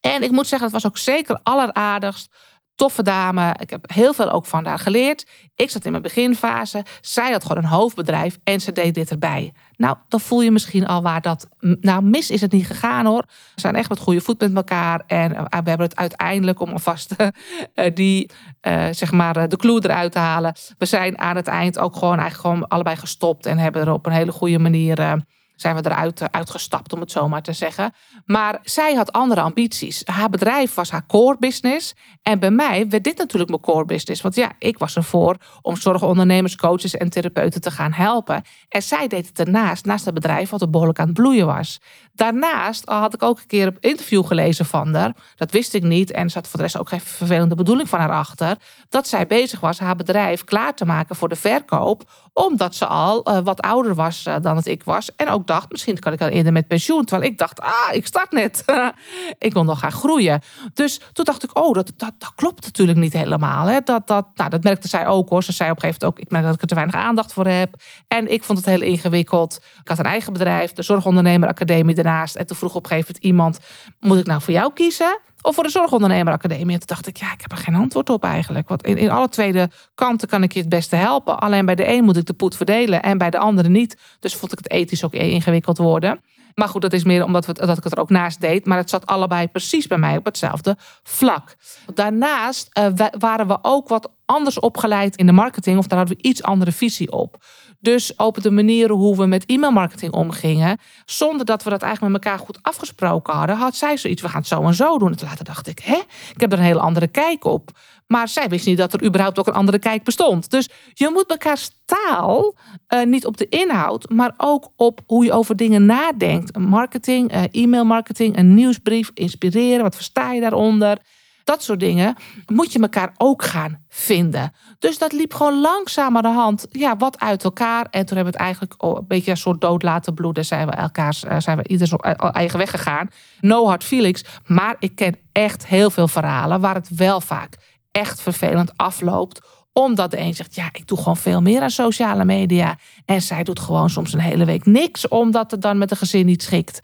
En 0.00 0.22
ik 0.22 0.30
moet 0.30 0.46
zeggen, 0.46 0.72
het 0.72 0.82
was 0.82 0.86
ook 0.86 0.98
zeker 0.98 1.40
alleraardigst 1.42 2.34
toffe 2.78 3.02
dame. 3.02 3.54
Ik 3.58 3.70
heb 3.70 3.90
heel 3.92 4.12
veel 4.12 4.30
ook 4.30 4.46
van 4.46 4.66
haar 4.66 4.78
geleerd. 4.78 5.26
Ik 5.54 5.70
zat 5.70 5.84
in 5.84 5.90
mijn 5.90 6.02
beginfase. 6.02 6.84
Zij 7.00 7.32
had 7.32 7.42
gewoon 7.42 7.62
een 7.62 7.70
hoofdbedrijf 7.70 8.38
en 8.44 8.60
ze 8.60 8.72
deed 8.72 8.94
dit 8.94 9.10
erbij. 9.10 9.52
Nou, 9.76 9.96
dan 10.08 10.20
voel 10.20 10.42
je 10.42 10.50
misschien 10.50 10.86
al 10.86 11.02
waar 11.02 11.20
dat. 11.20 11.48
Nou, 11.60 12.02
mis 12.02 12.30
is 12.30 12.40
het 12.40 12.52
niet 12.52 12.66
gegaan 12.66 13.06
hoor. 13.06 13.24
We 13.54 13.60
zijn 13.60 13.74
echt 13.74 13.88
met 13.88 13.98
goede 13.98 14.20
voet 14.20 14.40
met 14.40 14.54
elkaar. 14.54 15.02
En 15.06 15.34
eh, 15.34 15.42
we 15.42 15.68
hebben 15.68 15.86
het 15.86 15.96
uiteindelijk, 15.96 16.60
om 16.60 16.72
alvast 16.72 17.14
uh, 17.18 17.28
die, 17.94 18.30
uh, 18.68 18.86
zeg 18.90 19.12
maar, 19.12 19.48
de 19.48 19.56
clue 19.56 19.84
eruit 19.84 20.12
te 20.12 20.18
halen. 20.18 20.54
We 20.78 20.86
zijn 20.86 21.18
aan 21.18 21.36
het 21.36 21.46
eind 21.46 21.78
ook 21.78 21.96
gewoon 21.96 22.18
eigenlijk 22.18 22.40
gewoon 22.40 22.68
allebei 22.68 22.96
gestopt. 22.96 23.46
En 23.46 23.58
hebben 23.58 23.82
er 23.82 23.92
op 23.92 24.06
een 24.06 24.12
hele 24.12 24.32
goede 24.32 24.58
manier 24.58 25.22
zijn 25.60 25.76
we 25.76 25.84
eruit 25.84 26.20
uh, 26.20 26.28
uitgestapt, 26.30 26.92
om 26.92 27.00
het 27.00 27.10
zo 27.10 27.28
maar 27.28 27.42
te 27.42 27.52
zeggen. 27.52 27.92
Maar 28.24 28.58
zij 28.62 28.94
had 28.94 29.12
andere 29.12 29.40
ambities. 29.40 30.02
Haar 30.04 30.30
bedrijf 30.30 30.74
was 30.74 30.90
haar 30.90 31.06
core 31.06 31.36
business. 31.38 31.94
En 32.22 32.38
bij 32.38 32.50
mij 32.50 32.88
werd 32.88 33.04
dit 33.04 33.18
natuurlijk 33.18 33.50
mijn 33.50 33.62
core 33.62 33.84
business. 33.84 34.22
Want 34.22 34.34
ja, 34.34 34.52
ik 34.58 34.78
was 34.78 34.96
ervoor 34.96 35.36
om 35.62 35.76
zorgondernemers, 35.76 36.56
coaches 36.56 36.96
en 36.96 37.10
therapeuten 37.10 37.60
te 37.60 37.70
gaan 37.70 37.92
helpen. 37.92 38.42
En 38.68 38.82
zij 38.82 39.08
deed 39.08 39.26
het 39.26 39.38
ernaast, 39.38 39.84
naast 39.84 40.04
het 40.04 40.14
bedrijf 40.14 40.50
wat 40.50 40.60
er 40.60 40.70
behoorlijk 40.70 40.98
aan 40.98 41.06
het 41.06 41.16
bloeien 41.16 41.46
was. 41.46 41.80
Daarnaast 42.14 42.88
had 42.88 43.14
ik 43.14 43.22
ook 43.22 43.38
een 43.38 43.46
keer 43.46 43.66
een 43.66 43.76
interview 43.80 44.26
gelezen 44.26 44.66
van 44.66 44.94
haar. 44.94 45.12
Dat 45.36 45.50
wist 45.50 45.74
ik 45.74 45.82
niet. 45.82 46.10
En 46.10 46.30
zat 46.30 46.48
voor 46.48 46.56
de 46.56 46.64
rest 46.64 46.78
ook 46.78 46.88
geen 46.88 47.00
vervelende 47.00 47.54
bedoeling 47.54 47.88
van 47.88 47.98
haar 47.98 48.12
achter. 48.12 48.56
Dat 48.88 49.08
zij 49.08 49.26
bezig 49.26 49.60
was 49.60 49.78
haar 49.78 49.96
bedrijf 49.96 50.44
klaar 50.44 50.74
te 50.74 50.84
maken 50.84 51.16
voor 51.16 51.28
de 51.28 51.36
verkoop. 51.36 52.10
Omdat 52.32 52.74
ze 52.74 52.86
al 52.86 53.30
uh, 53.30 53.38
wat 53.38 53.60
ouder 53.60 53.94
was 53.94 54.26
uh, 54.26 54.36
dan 54.40 54.56
het 54.56 54.66
ik 54.66 54.84
was. 54.84 55.14
En 55.16 55.28
ook 55.28 55.46
dacht, 55.48 55.70
misschien 55.70 55.98
kan 55.98 56.12
ik 56.12 56.20
al 56.20 56.28
eerder 56.28 56.52
met 56.52 56.66
pensioen. 56.66 57.04
Terwijl 57.04 57.30
ik 57.30 57.38
dacht, 57.38 57.60
ah, 57.60 57.88
ik 57.92 58.06
start 58.06 58.30
net. 58.30 58.64
ik 59.38 59.52
wil 59.52 59.64
nog 59.64 59.78
gaan 59.78 59.92
groeien. 59.92 60.40
Dus 60.74 61.00
toen 61.12 61.24
dacht 61.24 61.44
ik, 61.44 61.58
oh, 61.58 61.74
dat, 61.74 61.92
dat, 61.96 62.34
klopt 62.34 62.64
natuurlijk 62.64 62.98
niet 62.98 63.12
helemaal. 63.12 63.66
Hè. 63.66 63.80
Dat, 63.84 64.06
dat, 64.06 64.26
nou, 64.34 64.50
dat 64.50 64.62
merkte 64.62 64.88
zij 64.88 65.06
ook 65.06 65.28
hoor. 65.28 65.42
Ze 65.42 65.52
zei 65.52 65.70
op 65.70 65.76
een 65.76 65.82
gegeven 65.82 66.06
moment 66.06 66.20
ook, 66.20 66.26
ik 66.26 66.32
merk 66.32 66.44
dat 66.44 66.54
ik 66.54 66.60
er 66.60 66.66
te 66.66 66.74
weinig 66.74 66.94
aandacht 66.94 67.32
voor 67.32 67.46
heb. 67.46 67.74
En 68.08 68.32
ik 68.32 68.44
vond 68.44 68.58
het 68.58 68.66
heel 68.66 68.82
ingewikkeld. 68.82 69.60
Ik 69.80 69.88
had 69.88 69.98
een 69.98 70.04
eigen 70.04 70.32
bedrijf, 70.32 70.72
de 70.72 70.82
Zorgondernemer 70.82 71.48
Academie 71.48 71.94
daarnaast. 71.94 72.36
En 72.36 72.46
toen 72.46 72.56
vroeg 72.56 72.74
op 72.74 72.82
een 72.84 72.90
gegeven 72.90 73.14
moment 73.14 73.24
iemand, 73.24 73.58
moet 74.00 74.18
ik 74.18 74.26
nou 74.26 74.40
voor 74.40 74.54
jou 74.54 74.72
kiezen? 74.72 75.18
Of 75.42 75.54
voor 75.54 75.64
de 75.64 75.70
Zorgondernemeracademie. 75.70 76.72
En 76.72 76.78
toen 76.78 76.86
dacht 76.86 77.06
ik, 77.06 77.16
ja, 77.16 77.32
ik 77.32 77.40
heb 77.40 77.52
er 77.52 77.56
geen 77.56 77.74
antwoord 77.74 78.10
op 78.10 78.24
eigenlijk. 78.24 78.68
Want 78.68 78.82
in, 78.82 78.96
in 78.96 79.10
alle 79.10 79.28
tweede 79.28 79.70
kanten 79.94 80.28
kan 80.28 80.42
ik 80.42 80.52
je 80.52 80.60
het 80.60 80.68
beste 80.68 80.96
helpen. 80.96 81.38
Alleen 81.38 81.66
bij 81.66 81.74
de 81.74 81.88
een 81.88 82.04
moet 82.04 82.16
ik 82.16 82.26
de 82.26 82.32
poet 82.32 82.56
verdelen 82.56 83.02
en 83.02 83.18
bij 83.18 83.30
de 83.30 83.38
andere 83.38 83.68
niet. 83.68 83.98
Dus 84.20 84.34
vond 84.34 84.52
ik 84.52 84.58
het 84.58 84.70
ethisch 84.70 85.04
ook 85.04 85.12
ingewikkeld 85.12 85.78
worden. 85.78 86.20
Maar 86.58 86.68
goed, 86.68 86.82
dat 86.82 86.92
is 86.92 87.04
meer 87.04 87.24
omdat 87.24 87.46
we, 87.46 87.52
dat 87.52 87.78
ik 87.78 87.84
het 87.84 87.92
er 87.92 87.98
ook 87.98 88.10
naast 88.10 88.40
deed. 88.40 88.66
Maar 88.66 88.78
het 88.78 88.90
zat 88.90 89.06
allebei 89.06 89.48
precies 89.48 89.86
bij 89.86 89.98
mij 89.98 90.16
op 90.16 90.24
hetzelfde 90.24 90.76
vlak. 91.02 91.56
Daarnaast 91.94 92.78
uh, 92.78 93.06
waren 93.18 93.46
we 93.46 93.58
ook 93.62 93.88
wat 93.88 94.10
anders 94.24 94.60
opgeleid 94.60 95.16
in 95.16 95.26
de 95.26 95.32
marketing. 95.32 95.78
Of 95.78 95.86
daar 95.86 95.98
hadden 95.98 96.16
we 96.16 96.22
iets 96.22 96.42
andere 96.42 96.72
visie 96.72 97.12
op. 97.12 97.44
Dus 97.80 98.16
op 98.16 98.42
de 98.42 98.50
manieren 98.50 98.96
hoe 98.96 99.16
we 99.16 99.26
met 99.26 99.44
e-mailmarketing 99.46 100.12
omgingen, 100.12 100.78
zonder 101.04 101.46
dat 101.46 101.62
we 101.62 101.70
dat 101.70 101.82
eigenlijk 101.82 102.12
met 102.12 102.24
elkaar 102.24 102.38
goed 102.38 102.58
afgesproken 102.62 103.34
hadden, 103.34 103.56
had 103.56 103.76
zij 103.76 103.96
zoiets, 103.96 104.22
we 104.22 104.28
gaan 104.28 104.40
het 104.40 104.48
zo 104.48 104.62
en 104.62 104.74
zo 104.74 104.98
doen. 104.98 105.12
En 105.12 105.26
later 105.26 105.44
dacht 105.44 105.66
ik, 105.66 105.78
hè, 105.78 105.98
ik 106.34 106.40
heb 106.40 106.52
er 106.52 106.58
een 106.58 106.64
hele 106.64 106.80
andere 106.80 107.06
kijk 107.06 107.44
op. 107.44 107.70
Maar 108.06 108.28
zij 108.28 108.48
wist 108.48 108.66
niet 108.66 108.78
dat 108.78 108.92
er 108.92 109.04
überhaupt 109.04 109.38
ook 109.38 109.46
een 109.46 109.52
andere 109.52 109.78
kijk 109.78 110.04
bestond. 110.04 110.50
Dus 110.50 110.68
je 110.94 111.10
moet 111.12 111.30
elkaar 111.30 111.68
taal, 111.84 112.54
uh, 112.94 113.02
niet 113.02 113.26
op 113.26 113.36
de 113.36 113.48
inhoud, 113.48 114.10
maar 114.10 114.34
ook 114.36 114.68
op 114.76 115.00
hoe 115.06 115.24
je 115.24 115.32
over 115.32 115.56
dingen 115.56 115.86
nadenkt. 115.86 116.58
Marketing, 116.58 117.34
uh, 117.34 117.42
e-mailmarketing, 117.50 118.36
een 118.36 118.54
nieuwsbrief, 118.54 119.10
inspireren, 119.14 119.82
wat 119.82 119.94
versta 119.94 120.32
je 120.32 120.40
daaronder? 120.40 120.98
Dat 121.48 121.62
soort 121.62 121.80
dingen, 121.80 122.16
moet 122.46 122.72
je 122.72 122.80
elkaar 122.80 123.12
ook 123.16 123.44
gaan 123.44 123.84
vinden. 123.88 124.52
Dus 124.78 124.98
dat 124.98 125.12
liep 125.12 125.34
gewoon 125.34 125.60
langzaam 125.60 126.22
de 126.22 126.28
hand, 126.28 126.66
ja, 126.70 126.96
wat 126.96 127.20
uit 127.20 127.44
elkaar. 127.44 127.86
En 127.90 128.06
toen 128.06 128.16
hebben 128.16 128.32
we 128.34 128.38
het 128.38 128.46
eigenlijk 128.48 128.74
een 128.78 129.04
beetje 129.06 129.30
een 129.30 129.36
soort 129.36 129.60
dood 129.60 129.82
laten 129.82 130.14
bloeden. 130.14 130.44
Zijn 130.44 130.66
we 130.66 130.72
elkaar, 130.72 131.16
eh, 131.28 131.38
zijn 131.38 131.56
we 131.56 131.68
ieder 131.68 131.86
zo 131.86 131.96
eigen 131.96 132.58
weg 132.58 132.70
gegaan. 132.70 133.08
No 133.40 133.66
hard 133.66 133.84
feelings. 133.84 134.24
Maar 134.46 134.76
ik 134.78 134.94
ken 134.94 135.16
echt 135.32 135.66
heel 135.66 135.90
veel 135.90 136.08
verhalen 136.08 136.60
waar 136.60 136.74
het 136.74 136.88
wel 136.96 137.20
vaak 137.20 137.56
echt 137.90 138.20
vervelend 138.20 138.72
afloopt 138.76 139.40
omdat 139.72 140.10
de 140.10 140.18
een 140.18 140.34
zegt, 140.34 140.54
ja, 140.54 140.68
ik 140.72 140.86
doe 140.86 140.98
gewoon 140.98 141.16
veel 141.16 141.42
meer 141.42 141.60
aan 141.62 141.70
sociale 141.70 142.24
media. 142.24 142.78
En 143.04 143.22
zij 143.22 143.42
doet 143.42 143.60
gewoon 143.60 143.90
soms 143.90 144.12
een 144.12 144.20
hele 144.20 144.44
week 144.44 144.66
niks, 144.66 145.08
omdat 145.08 145.50
het 145.50 145.62
dan 145.62 145.78
met 145.78 145.88
de 145.88 145.96
gezin 145.96 146.26
niet 146.26 146.42
schikt. 146.42 146.80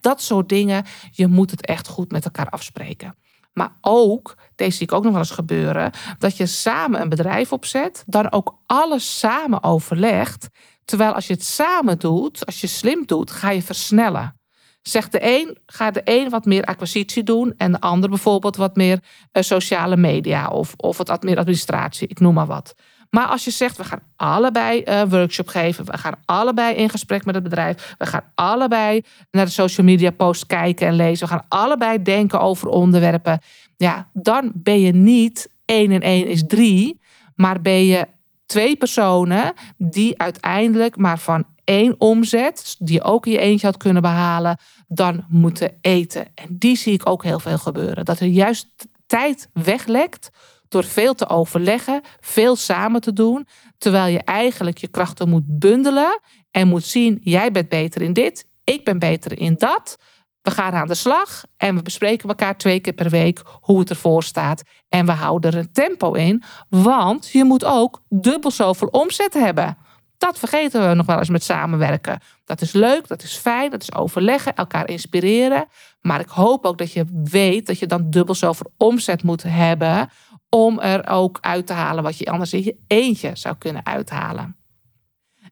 dat 0.00 0.22
soort 0.22 0.48
dingen, 0.48 0.84
je 1.10 1.26
moet 1.26 1.50
het 1.50 1.66
echt 1.66 1.88
goed 1.88 2.10
met 2.10 2.24
elkaar 2.24 2.48
afspreken. 2.48 3.14
Maar 3.56 3.76
ook, 3.80 4.34
deze 4.54 4.76
zie 4.76 4.86
ik 4.86 4.92
ook 4.92 5.02
nog 5.02 5.12
wel 5.12 5.20
eens 5.20 5.30
gebeuren, 5.30 5.92
dat 6.18 6.36
je 6.36 6.46
samen 6.46 7.00
een 7.00 7.08
bedrijf 7.08 7.52
opzet, 7.52 8.04
dan 8.06 8.32
ook 8.32 8.58
alles 8.66 9.18
samen 9.18 9.62
overlegt. 9.62 10.48
Terwijl 10.84 11.12
als 11.12 11.26
je 11.26 11.32
het 11.32 11.44
samen 11.44 11.98
doet, 11.98 12.46
als 12.46 12.60
je 12.60 12.66
slim 12.66 13.06
doet, 13.06 13.30
ga 13.30 13.50
je 13.50 13.62
versnellen. 13.62 14.40
Zegt 14.82 15.12
de 15.12 15.18
een, 15.22 15.58
gaat 15.66 15.94
de 15.94 16.00
een 16.04 16.30
wat 16.30 16.44
meer 16.44 16.64
acquisitie 16.64 17.22
doen 17.22 17.54
en 17.56 17.72
de 17.72 17.80
ander 17.80 18.08
bijvoorbeeld 18.08 18.56
wat 18.56 18.76
meer 18.76 19.00
uh, 19.32 19.42
sociale 19.42 19.96
media 19.96 20.48
of, 20.48 20.74
of 20.76 20.96
wat 20.96 21.22
meer 21.22 21.38
administratie, 21.38 22.08
ik 22.08 22.20
noem 22.20 22.34
maar 22.34 22.46
wat. 22.46 22.74
Maar 23.10 23.26
als 23.26 23.44
je 23.44 23.50
zegt, 23.50 23.76
we 23.76 23.84
gaan 23.84 24.02
allebei 24.16 24.82
een 24.84 25.06
uh, 25.06 25.10
workshop 25.10 25.48
geven, 25.48 25.84
we 25.84 25.98
gaan 25.98 26.14
allebei 26.24 26.74
in 26.74 26.88
gesprek 26.88 27.24
met 27.24 27.34
het 27.34 27.44
bedrijf, 27.44 27.94
we 27.98 28.06
gaan 28.06 28.24
allebei 28.34 29.02
naar 29.30 29.44
de 29.44 29.50
social 29.50 29.86
media 29.86 30.10
post 30.10 30.46
kijken 30.46 30.86
en 30.86 30.94
lezen, 30.94 31.26
we 31.26 31.32
gaan 31.32 31.46
allebei 31.48 32.02
denken 32.02 32.40
over 32.40 32.68
onderwerpen, 32.68 33.40
ja, 33.76 34.08
dan 34.12 34.50
ben 34.54 34.80
je 34.80 34.92
niet 34.92 35.50
1 35.64 35.90
en 35.90 36.00
1 36.00 36.26
is 36.26 36.46
3, 36.46 37.00
maar 37.34 37.60
ben 37.60 37.84
je 37.84 38.06
twee 38.46 38.76
personen 38.76 39.52
die 39.76 40.18
uiteindelijk 40.18 40.96
maar 40.96 41.18
van 41.18 41.44
één 41.64 41.94
omzet, 41.98 42.76
die 42.78 42.94
je 42.94 43.02
ook 43.02 43.26
in 43.26 43.32
je 43.32 43.38
eentje 43.38 43.66
had 43.66 43.76
kunnen 43.76 44.02
behalen, 44.02 44.58
dan 44.88 45.24
moeten 45.28 45.78
eten. 45.80 46.26
En 46.34 46.46
die 46.50 46.76
zie 46.76 46.92
ik 46.92 47.08
ook 47.08 47.22
heel 47.22 47.40
veel 47.40 47.58
gebeuren. 47.58 48.04
Dat 48.04 48.20
er 48.20 48.26
juist 48.26 48.68
tijd 49.06 49.48
weglekt 49.52 50.30
door 50.68 50.84
veel 50.84 51.14
te 51.14 51.28
overleggen, 51.28 52.00
veel 52.20 52.56
samen 52.56 53.00
te 53.00 53.12
doen, 53.12 53.46
terwijl 53.78 54.12
je 54.12 54.22
eigenlijk 54.22 54.78
je 54.78 54.88
krachten 54.88 55.28
moet 55.28 55.58
bundelen 55.58 56.20
en 56.50 56.68
moet 56.68 56.84
zien: 56.84 57.18
jij 57.22 57.50
bent 57.50 57.68
beter 57.68 58.02
in 58.02 58.12
dit, 58.12 58.48
ik 58.64 58.84
ben 58.84 58.98
beter 58.98 59.38
in 59.38 59.54
dat. 59.58 59.98
We 60.42 60.52
gaan 60.52 60.72
aan 60.72 60.86
de 60.86 60.94
slag 60.94 61.44
en 61.56 61.74
we 61.76 61.82
bespreken 61.82 62.28
elkaar 62.28 62.56
twee 62.56 62.80
keer 62.80 62.92
per 62.92 63.10
week 63.10 63.42
hoe 63.60 63.78
het 63.78 63.90
ervoor 63.90 64.22
staat. 64.22 64.62
En 64.88 65.06
we 65.06 65.12
houden 65.12 65.52
er 65.52 65.58
een 65.58 65.72
tempo 65.72 66.12
in, 66.12 66.42
want 66.68 67.28
je 67.28 67.44
moet 67.44 67.64
ook 67.64 68.02
dubbel 68.08 68.50
zoveel 68.50 68.88
omzet 68.88 69.34
hebben. 69.34 69.76
Dat 70.18 70.38
vergeten 70.38 70.88
we 70.88 70.94
nog 70.94 71.06
wel 71.06 71.18
eens 71.18 71.28
met 71.28 71.44
samenwerken. 71.44 72.20
Dat 72.44 72.60
is 72.60 72.72
leuk, 72.72 73.08
dat 73.08 73.22
is 73.22 73.36
fijn, 73.36 73.70
dat 73.70 73.82
is 73.82 73.94
overleggen, 73.94 74.54
elkaar 74.54 74.88
inspireren. 74.88 75.66
Maar 76.00 76.20
ik 76.20 76.28
hoop 76.28 76.64
ook 76.64 76.78
dat 76.78 76.92
je 76.92 77.04
weet 77.24 77.66
dat 77.66 77.78
je 77.78 77.86
dan 77.86 78.10
dubbel 78.10 78.34
zoveel 78.34 78.72
omzet 78.76 79.22
moet 79.22 79.42
hebben 79.42 80.10
om 80.48 80.80
er 80.80 81.08
ook 81.08 81.38
uit 81.40 81.66
te 81.66 81.72
halen 81.72 82.02
wat 82.02 82.18
je 82.18 82.26
anders 82.26 82.52
in 82.52 82.64
je 82.64 82.76
eentje 82.86 83.30
zou 83.34 83.56
kunnen 83.58 83.86
uithalen. 83.86 84.56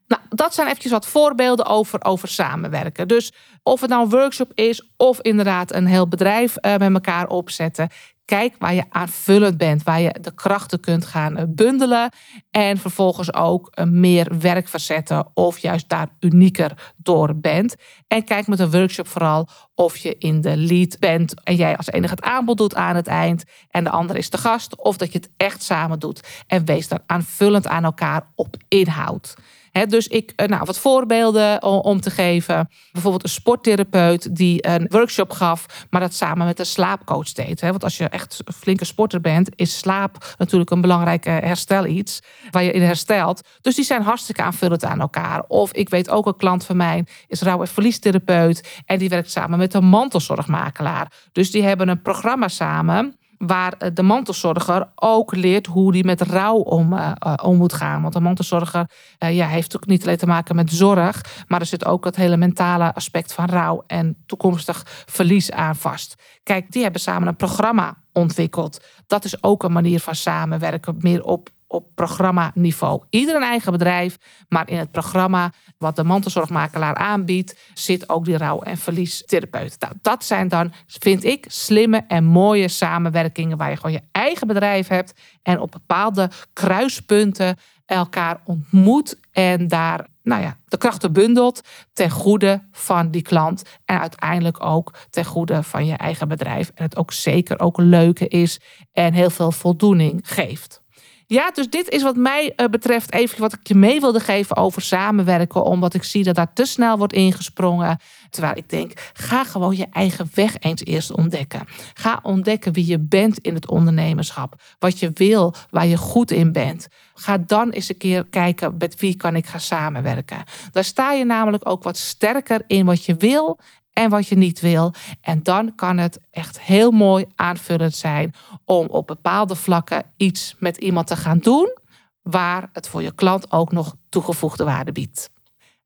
Nou, 0.07 0.21
dat 0.29 0.53
zijn 0.53 0.67
eventjes 0.67 0.91
wat 0.91 1.07
voorbeelden 1.07 1.65
over, 1.65 2.03
over 2.03 2.27
samenwerken. 2.27 3.07
Dus 3.07 3.33
of 3.63 3.81
het 3.81 3.89
nou 3.89 4.03
een 4.03 4.09
workshop 4.09 4.51
is 4.53 4.89
of 4.97 5.21
inderdaad 5.21 5.73
een 5.73 5.85
heel 5.85 6.07
bedrijf 6.07 6.55
uh, 6.61 6.77
met 6.77 6.93
elkaar 6.93 7.27
opzetten. 7.27 7.89
Kijk 8.25 8.55
waar 8.59 8.73
je 8.73 8.83
aanvullend 8.89 9.57
bent, 9.57 9.83
waar 9.83 10.01
je 10.01 10.15
de 10.21 10.33
krachten 10.33 10.79
kunt 10.79 11.05
gaan 11.05 11.37
eh, 11.37 11.45
bundelen. 11.47 12.11
En 12.51 12.77
vervolgens 12.77 13.33
ook 13.33 13.69
eh, 13.69 13.85
meer 13.85 14.39
werk 14.39 14.67
verzetten 14.67 15.27
of 15.33 15.57
juist 15.57 15.89
daar 15.89 16.07
unieker 16.19 16.93
door 16.97 17.39
bent. 17.39 17.75
En 18.07 18.23
kijk 18.23 18.47
met 18.47 18.59
een 18.59 18.71
workshop 18.71 19.07
vooral 19.07 19.47
of 19.75 19.97
je 19.97 20.17
in 20.17 20.41
de 20.41 20.57
lead 20.57 20.99
bent 20.99 21.43
en 21.43 21.55
jij 21.55 21.77
als 21.77 21.91
enige 21.91 22.13
het 22.13 22.23
aanbod 22.23 22.57
doet 22.57 22.75
aan 22.75 22.95
het 22.95 23.07
eind 23.07 23.43
en 23.69 23.83
de 23.83 23.89
ander 23.89 24.15
is 24.15 24.29
de 24.29 24.37
gast 24.37 24.81
of 24.81 24.97
dat 24.97 25.11
je 25.11 25.17
het 25.17 25.29
echt 25.37 25.63
samen 25.63 25.99
doet. 25.99 26.43
En 26.47 26.65
wees 26.65 26.87
dan 26.87 26.99
aanvullend 27.05 27.67
aan 27.67 27.83
elkaar 27.83 28.31
op 28.35 28.55
inhoud 28.67 29.35
dus 29.83 30.07
ik, 30.07 30.33
eh, 30.35 30.47
nou, 30.47 30.63
wat 30.65 30.79
voorbeelden 30.79 31.63
om 31.63 32.01
te 32.01 32.09
geven. 32.09 32.69
Bijvoorbeeld 32.91 33.23
een 33.23 33.29
sporttherapeut 33.29 34.35
die 34.35 34.67
een 34.67 34.85
workshop 34.89 35.31
gaf, 35.31 35.65
maar 35.89 36.01
dat 36.01 36.13
samen 36.13 36.45
met 36.45 36.59
een 36.59 36.65
slaapcoach 36.65 37.31
deed. 37.31 37.61
Want 37.61 37.83
als 37.83 37.97
je 37.97 38.09
echt 38.09 38.41
een 38.45 38.53
flinke 38.53 38.85
sporter 38.85 39.21
bent, 39.21 39.49
is 39.55 39.77
slaap 39.77 40.35
natuurlijk 40.37 40.71
een 40.71 40.81
belangrijk 40.81 41.25
herstel 41.25 41.85
iets 41.85 42.21
waar 42.51 42.63
je 42.63 42.71
in 42.71 42.81
herstelt. 42.81 43.41
Dus 43.61 43.75
die 43.75 43.85
zijn 43.85 44.01
hartstikke 44.01 44.41
aanvullend 44.41 44.83
aan 44.85 45.01
elkaar. 45.01 45.43
Of 45.47 45.71
ik 45.71 45.89
weet 45.89 46.09
ook 46.09 46.25
een 46.25 46.35
klant 46.35 46.65
van 46.65 46.77
mij 46.77 47.05
is 47.27 47.41
rouw- 47.41 47.61
en 47.61 47.67
verliestherapeut 47.67 48.81
en 48.85 48.97
die 48.97 49.09
werkt 49.09 49.31
samen 49.31 49.57
met 49.57 49.73
een 49.73 49.85
mantelzorgmakelaar. 49.85 51.11
Dus 51.31 51.51
die 51.51 51.63
hebben 51.63 51.87
een 51.87 52.01
programma 52.01 52.47
samen 52.47 53.17
waar 53.37 53.73
eh, 53.73 53.89
de 53.93 54.03
mantelzorger 54.03 54.89
ook 54.95 55.35
leert 55.35 55.65
hoe 55.65 55.91
die 55.91 56.03
met 56.03 56.21
rouw 56.21 56.57
om, 56.57 56.93
uh, 56.93 57.11
om 57.43 57.57
moet 57.57 57.73
gaan. 57.73 58.01
Want 58.01 58.13
de 58.13 58.19
mantelzorger 58.19 58.89
ja, 59.17 59.47
heeft 59.47 59.75
ook 59.75 59.85
niet 59.85 60.03
alleen 60.03 60.17
te 60.17 60.25
maken 60.25 60.55
met 60.55 60.71
zorg, 60.71 61.43
maar 61.47 61.59
er 61.59 61.65
zit 61.65 61.85
ook 61.85 62.05
het 62.05 62.15
hele 62.15 62.37
mentale 62.37 62.93
aspect 62.93 63.33
van 63.33 63.45
rouw 63.45 63.83
en 63.87 64.17
toekomstig 64.25 64.83
verlies 65.05 65.51
aan 65.51 65.75
vast. 65.75 66.15
Kijk, 66.43 66.71
die 66.71 66.83
hebben 66.83 67.01
samen 67.01 67.27
een 67.27 67.35
programma 67.35 67.97
ontwikkeld. 68.13 68.83
Dat 69.07 69.25
is 69.25 69.43
ook 69.43 69.63
een 69.63 69.71
manier 69.71 69.99
van 69.99 70.15
samenwerken, 70.15 70.95
meer 70.99 71.23
op 71.23 71.49
op 71.67 71.87
programmaniveau. 71.95 73.03
Ieder 73.09 73.35
een 73.35 73.41
eigen 73.41 73.71
bedrijf, 73.71 74.17
maar 74.49 74.69
in 74.69 74.77
het 74.77 74.91
programma 74.91 75.51
wat 75.77 75.95
de 75.95 76.03
mantelzorgmakelaar 76.03 76.95
aanbiedt, 76.95 77.59
zit 77.73 78.09
ook 78.09 78.25
die 78.25 78.37
rouw- 78.37 78.61
en 78.61 78.77
verliestherapeut. 78.77 79.75
Nou, 79.79 79.93
dat 80.01 80.23
zijn 80.23 80.47
dan, 80.47 80.73
vind 80.87 81.23
ik, 81.23 81.45
slimme 81.47 82.03
en 82.07 82.23
mooie 82.23 82.67
samenwerkingen 82.67 83.57
waar 83.57 83.69
je 83.69 83.75
gewoon 83.75 83.91
je 83.91 84.03
eigen 84.11 84.47
bedrijf 84.47 84.87
hebt 84.87 85.13
en 85.43 85.59
op 85.59 85.71
bepaalde 85.71 86.29
kruispunten 86.53 87.57
elkaar 87.85 88.41
ontmoet 88.43 89.19
en 89.31 89.67
daar 89.67 90.07
nou 90.25 90.41
ja, 90.41 90.57
de 90.67 90.77
krachten 90.77 91.13
bundelt 91.13 91.61
ten 91.93 92.09
goede 92.09 92.61
van 92.71 93.11
die 93.11 93.21
klant 93.21 93.63
en 93.85 93.99
uiteindelijk 93.99 94.63
ook 94.63 94.93
ten 95.09 95.25
goede 95.25 95.63
van 95.63 95.85
je 95.85 95.95
eigen 95.95 96.27
bedrijf. 96.27 96.71
En 96.75 96.83
het 96.83 96.97
ook 96.97 97.13
zeker 97.13 97.59
ook 97.59 97.77
leuke 97.77 98.27
is 98.27 98.59
en 98.93 99.13
heel 99.13 99.29
veel 99.29 99.51
voldoening 99.51 100.19
geeft. 100.23 100.83
Ja, 101.27 101.51
dus 101.51 101.69
dit 101.69 101.89
is 101.89 102.03
wat 102.03 102.15
mij 102.15 102.53
eh, 102.55 102.67
betreft 102.67 103.13
even 103.13 103.39
wat 103.39 103.53
ik 103.53 103.67
je 103.67 103.75
mee 103.75 103.99
wilde 103.99 104.19
geven 104.19 104.55
over 104.55 104.81
samenwerken. 104.81 105.63
Omdat 105.63 105.93
ik 105.93 106.03
zie 106.03 106.23
dat 106.23 106.35
daar 106.35 106.53
te 106.53 106.65
snel 106.65 106.97
wordt 106.97 107.13
ingesprongen. 107.13 107.99
Terwijl 108.29 108.57
ik 108.57 108.69
denk, 108.69 109.11
ga 109.13 109.43
gewoon 109.43 109.75
je 109.75 109.87
eigen 109.91 110.29
weg 110.33 110.55
eens 110.59 110.85
eerst 110.85 111.11
ontdekken. 111.11 111.63
Ga 111.93 112.19
ontdekken 112.23 112.73
wie 112.73 112.85
je 112.85 112.99
bent 112.99 113.39
in 113.39 113.53
het 113.53 113.69
ondernemerschap. 113.69 114.61
Wat 114.79 114.99
je 114.99 115.11
wil, 115.13 115.53
waar 115.69 115.87
je 115.87 115.97
goed 115.97 116.31
in 116.31 116.51
bent. 116.51 116.87
Ga 117.13 117.37
dan 117.37 117.69
eens 117.69 117.89
een 117.89 117.97
keer 117.97 118.25
kijken 118.25 118.75
met 118.77 118.99
wie 118.99 119.15
kan 119.15 119.35
ik 119.35 119.45
gaan 119.45 119.59
samenwerken. 119.59 120.43
Daar 120.71 120.83
sta 120.83 121.11
je 121.11 121.25
namelijk 121.25 121.69
ook 121.69 121.83
wat 121.83 121.97
sterker 121.97 122.61
in 122.67 122.85
wat 122.85 123.05
je 123.05 123.15
wil 123.15 123.59
en 123.95 124.09
wat 124.09 124.27
je 124.27 124.35
niet 124.35 124.59
wil. 124.59 124.93
En 125.21 125.43
dan 125.43 125.75
kan 125.75 125.97
het 125.97 126.19
echt 126.31 126.61
heel 126.61 126.91
mooi 126.91 127.25
aanvullend 127.35 127.95
zijn 127.95 128.33
om 128.65 128.87
op 128.87 129.07
bepaalde 129.07 129.55
vlakken 129.55 130.03
iets 130.17 130.55
met 130.59 130.77
iemand 130.77 131.07
te 131.07 131.15
gaan 131.15 131.37
doen 131.37 131.77
waar 132.21 132.69
het 132.73 132.87
voor 132.87 133.01
je 133.01 133.15
klant 133.15 133.51
ook 133.51 133.71
nog 133.71 133.95
toegevoegde 134.09 134.63
waarde 134.63 134.91
biedt. 134.91 135.29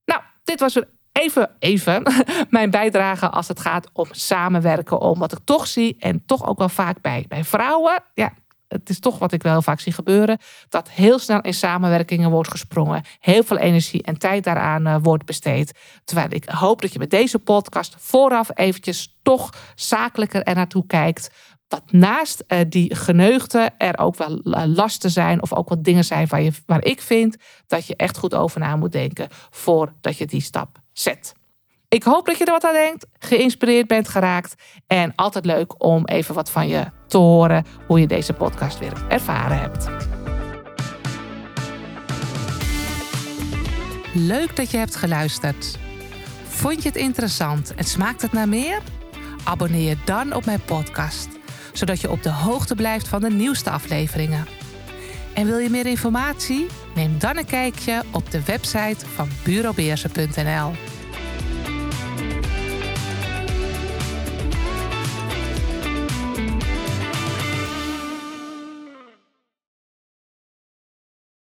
Nou, 0.05 0.21
dit 0.43 0.59
was 0.59 0.79
even, 1.11 1.49
even 1.59 2.03
mijn 2.49 2.69
bijdrage 2.69 3.29
als 3.29 3.47
het 3.47 3.59
gaat 3.59 3.89
om 3.93 4.07
samenwerken. 4.11 4.99
Om 4.99 5.19
wat 5.19 5.31
ik 5.31 5.39
toch 5.43 5.67
zie 5.67 5.95
en 5.99 6.25
toch 6.25 6.47
ook 6.47 6.57
wel 6.57 6.69
vaak 6.69 7.01
bij, 7.01 7.25
bij 7.27 7.43
vrouwen. 7.43 8.03
Ja, 8.13 8.33
het 8.69 8.89
is 8.89 8.99
toch 8.99 9.19
wat 9.19 9.31
ik 9.31 9.43
wel 9.43 9.61
vaak 9.61 9.79
zie 9.79 9.93
gebeuren. 9.93 10.37
Dat 10.69 10.89
heel 10.89 11.19
snel 11.19 11.41
in 11.41 11.53
samenwerkingen 11.53 12.29
wordt 12.29 12.51
gesprongen. 12.51 13.03
Heel 13.19 13.43
veel 13.43 13.57
energie 13.57 14.03
en 14.03 14.17
tijd 14.17 14.43
daaraan 14.43 14.87
uh, 14.87 14.95
wordt 15.01 15.25
besteed. 15.25 15.79
Terwijl 16.03 16.27
ik 16.29 16.49
hoop 16.49 16.81
dat 16.81 16.93
je 16.93 16.99
met 16.99 17.09
deze 17.09 17.39
podcast 17.39 17.95
vooraf 17.97 18.49
eventjes 18.53 19.17
toch 19.23 19.53
zakelijker 19.75 20.43
er 20.43 20.55
naartoe 20.55 20.85
kijkt. 20.85 21.29
Dat 21.67 21.91
naast 21.91 22.43
uh, 22.47 22.59
die 22.69 22.95
geneugten 22.95 23.77
er 23.77 23.97
ook 23.97 24.15
wel 24.15 24.41
uh, 24.43 24.63
lasten 24.65 25.11
zijn. 25.11 25.41
Of 25.41 25.53
ook 25.53 25.69
wat 25.69 25.83
dingen 25.83 26.03
zijn 26.03 26.27
waar, 26.27 26.41
je, 26.41 26.51
waar 26.65 26.83
ik 26.83 27.01
vind 27.01 27.37
dat 27.67 27.87
je 27.87 27.95
echt 27.95 28.17
goed 28.17 28.33
over 28.33 28.59
na 28.59 28.75
moet 28.75 28.91
denken. 28.91 29.27
Voordat 29.49 30.17
je 30.17 30.25
die 30.25 30.41
stap 30.41 30.79
zet. 30.93 31.33
Ik 31.89 32.03
hoop 32.03 32.25
dat 32.25 32.37
je 32.37 32.45
er 32.45 32.51
wat 32.51 32.63
aan 32.63 32.73
denkt, 32.73 33.05
geïnspireerd 33.19 33.87
bent 33.87 34.07
geraakt. 34.07 34.55
En 34.87 35.15
altijd 35.15 35.45
leuk 35.45 35.83
om 35.83 36.05
even 36.05 36.35
wat 36.35 36.51
van 36.51 36.67
je 36.67 36.85
te 37.07 37.17
horen 37.17 37.65
hoe 37.87 37.99
je 37.99 38.07
deze 38.07 38.33
podcast 38.33 38.79
weer 38.79 39.05
ervaren 39.07 39.59
hebt. 39.59 39.87
Leuk 44.13 44.55
dat 44.55 44.71
je 44.71 44.77
hebt 44.77 44.95
geluisterd. 44.95 45.77
Vond 46.47 46.81
je 46.83 46.89
het 46.89 46.97
interessant 46.97 47.73
en 47.75 47.83
smaakt 47.83 48.21
het 48.21 48.31
naar 48.31 48.49
meer? 48.49 48.81
Abonneer 49.43 49.89
je 49.89 49.97
dan 50.05 50.33
op 50.33 50.45
mijn 50.45 50.61
podcast, 50.65 51.27
zodat 51.73 52.01
je 52.01 52.11
op 52.11 52.23
de 52.23 52.31
hoogte 52.31 52.75
blijft 52.75 53.07
van 53.07 53.21
de 53.21 53.29
nieuwste 53.29 53.69
afleveringen. 53.69 54.47
En 55.33 55.45
wil 55.45 55.57
je 55.57 55.69
meer 55.69 55.85
informatie? 55.85 56.65
Neem 56.95 57.19
dan 57.19 57.37
een 57.37 57.45
kijkje 57.45 58.03
op 58.11 58.31
de 58.31 58.43
website 58.43 59.05
van 59.07 59.29
bureaubeersen.nl. 59.43 60.88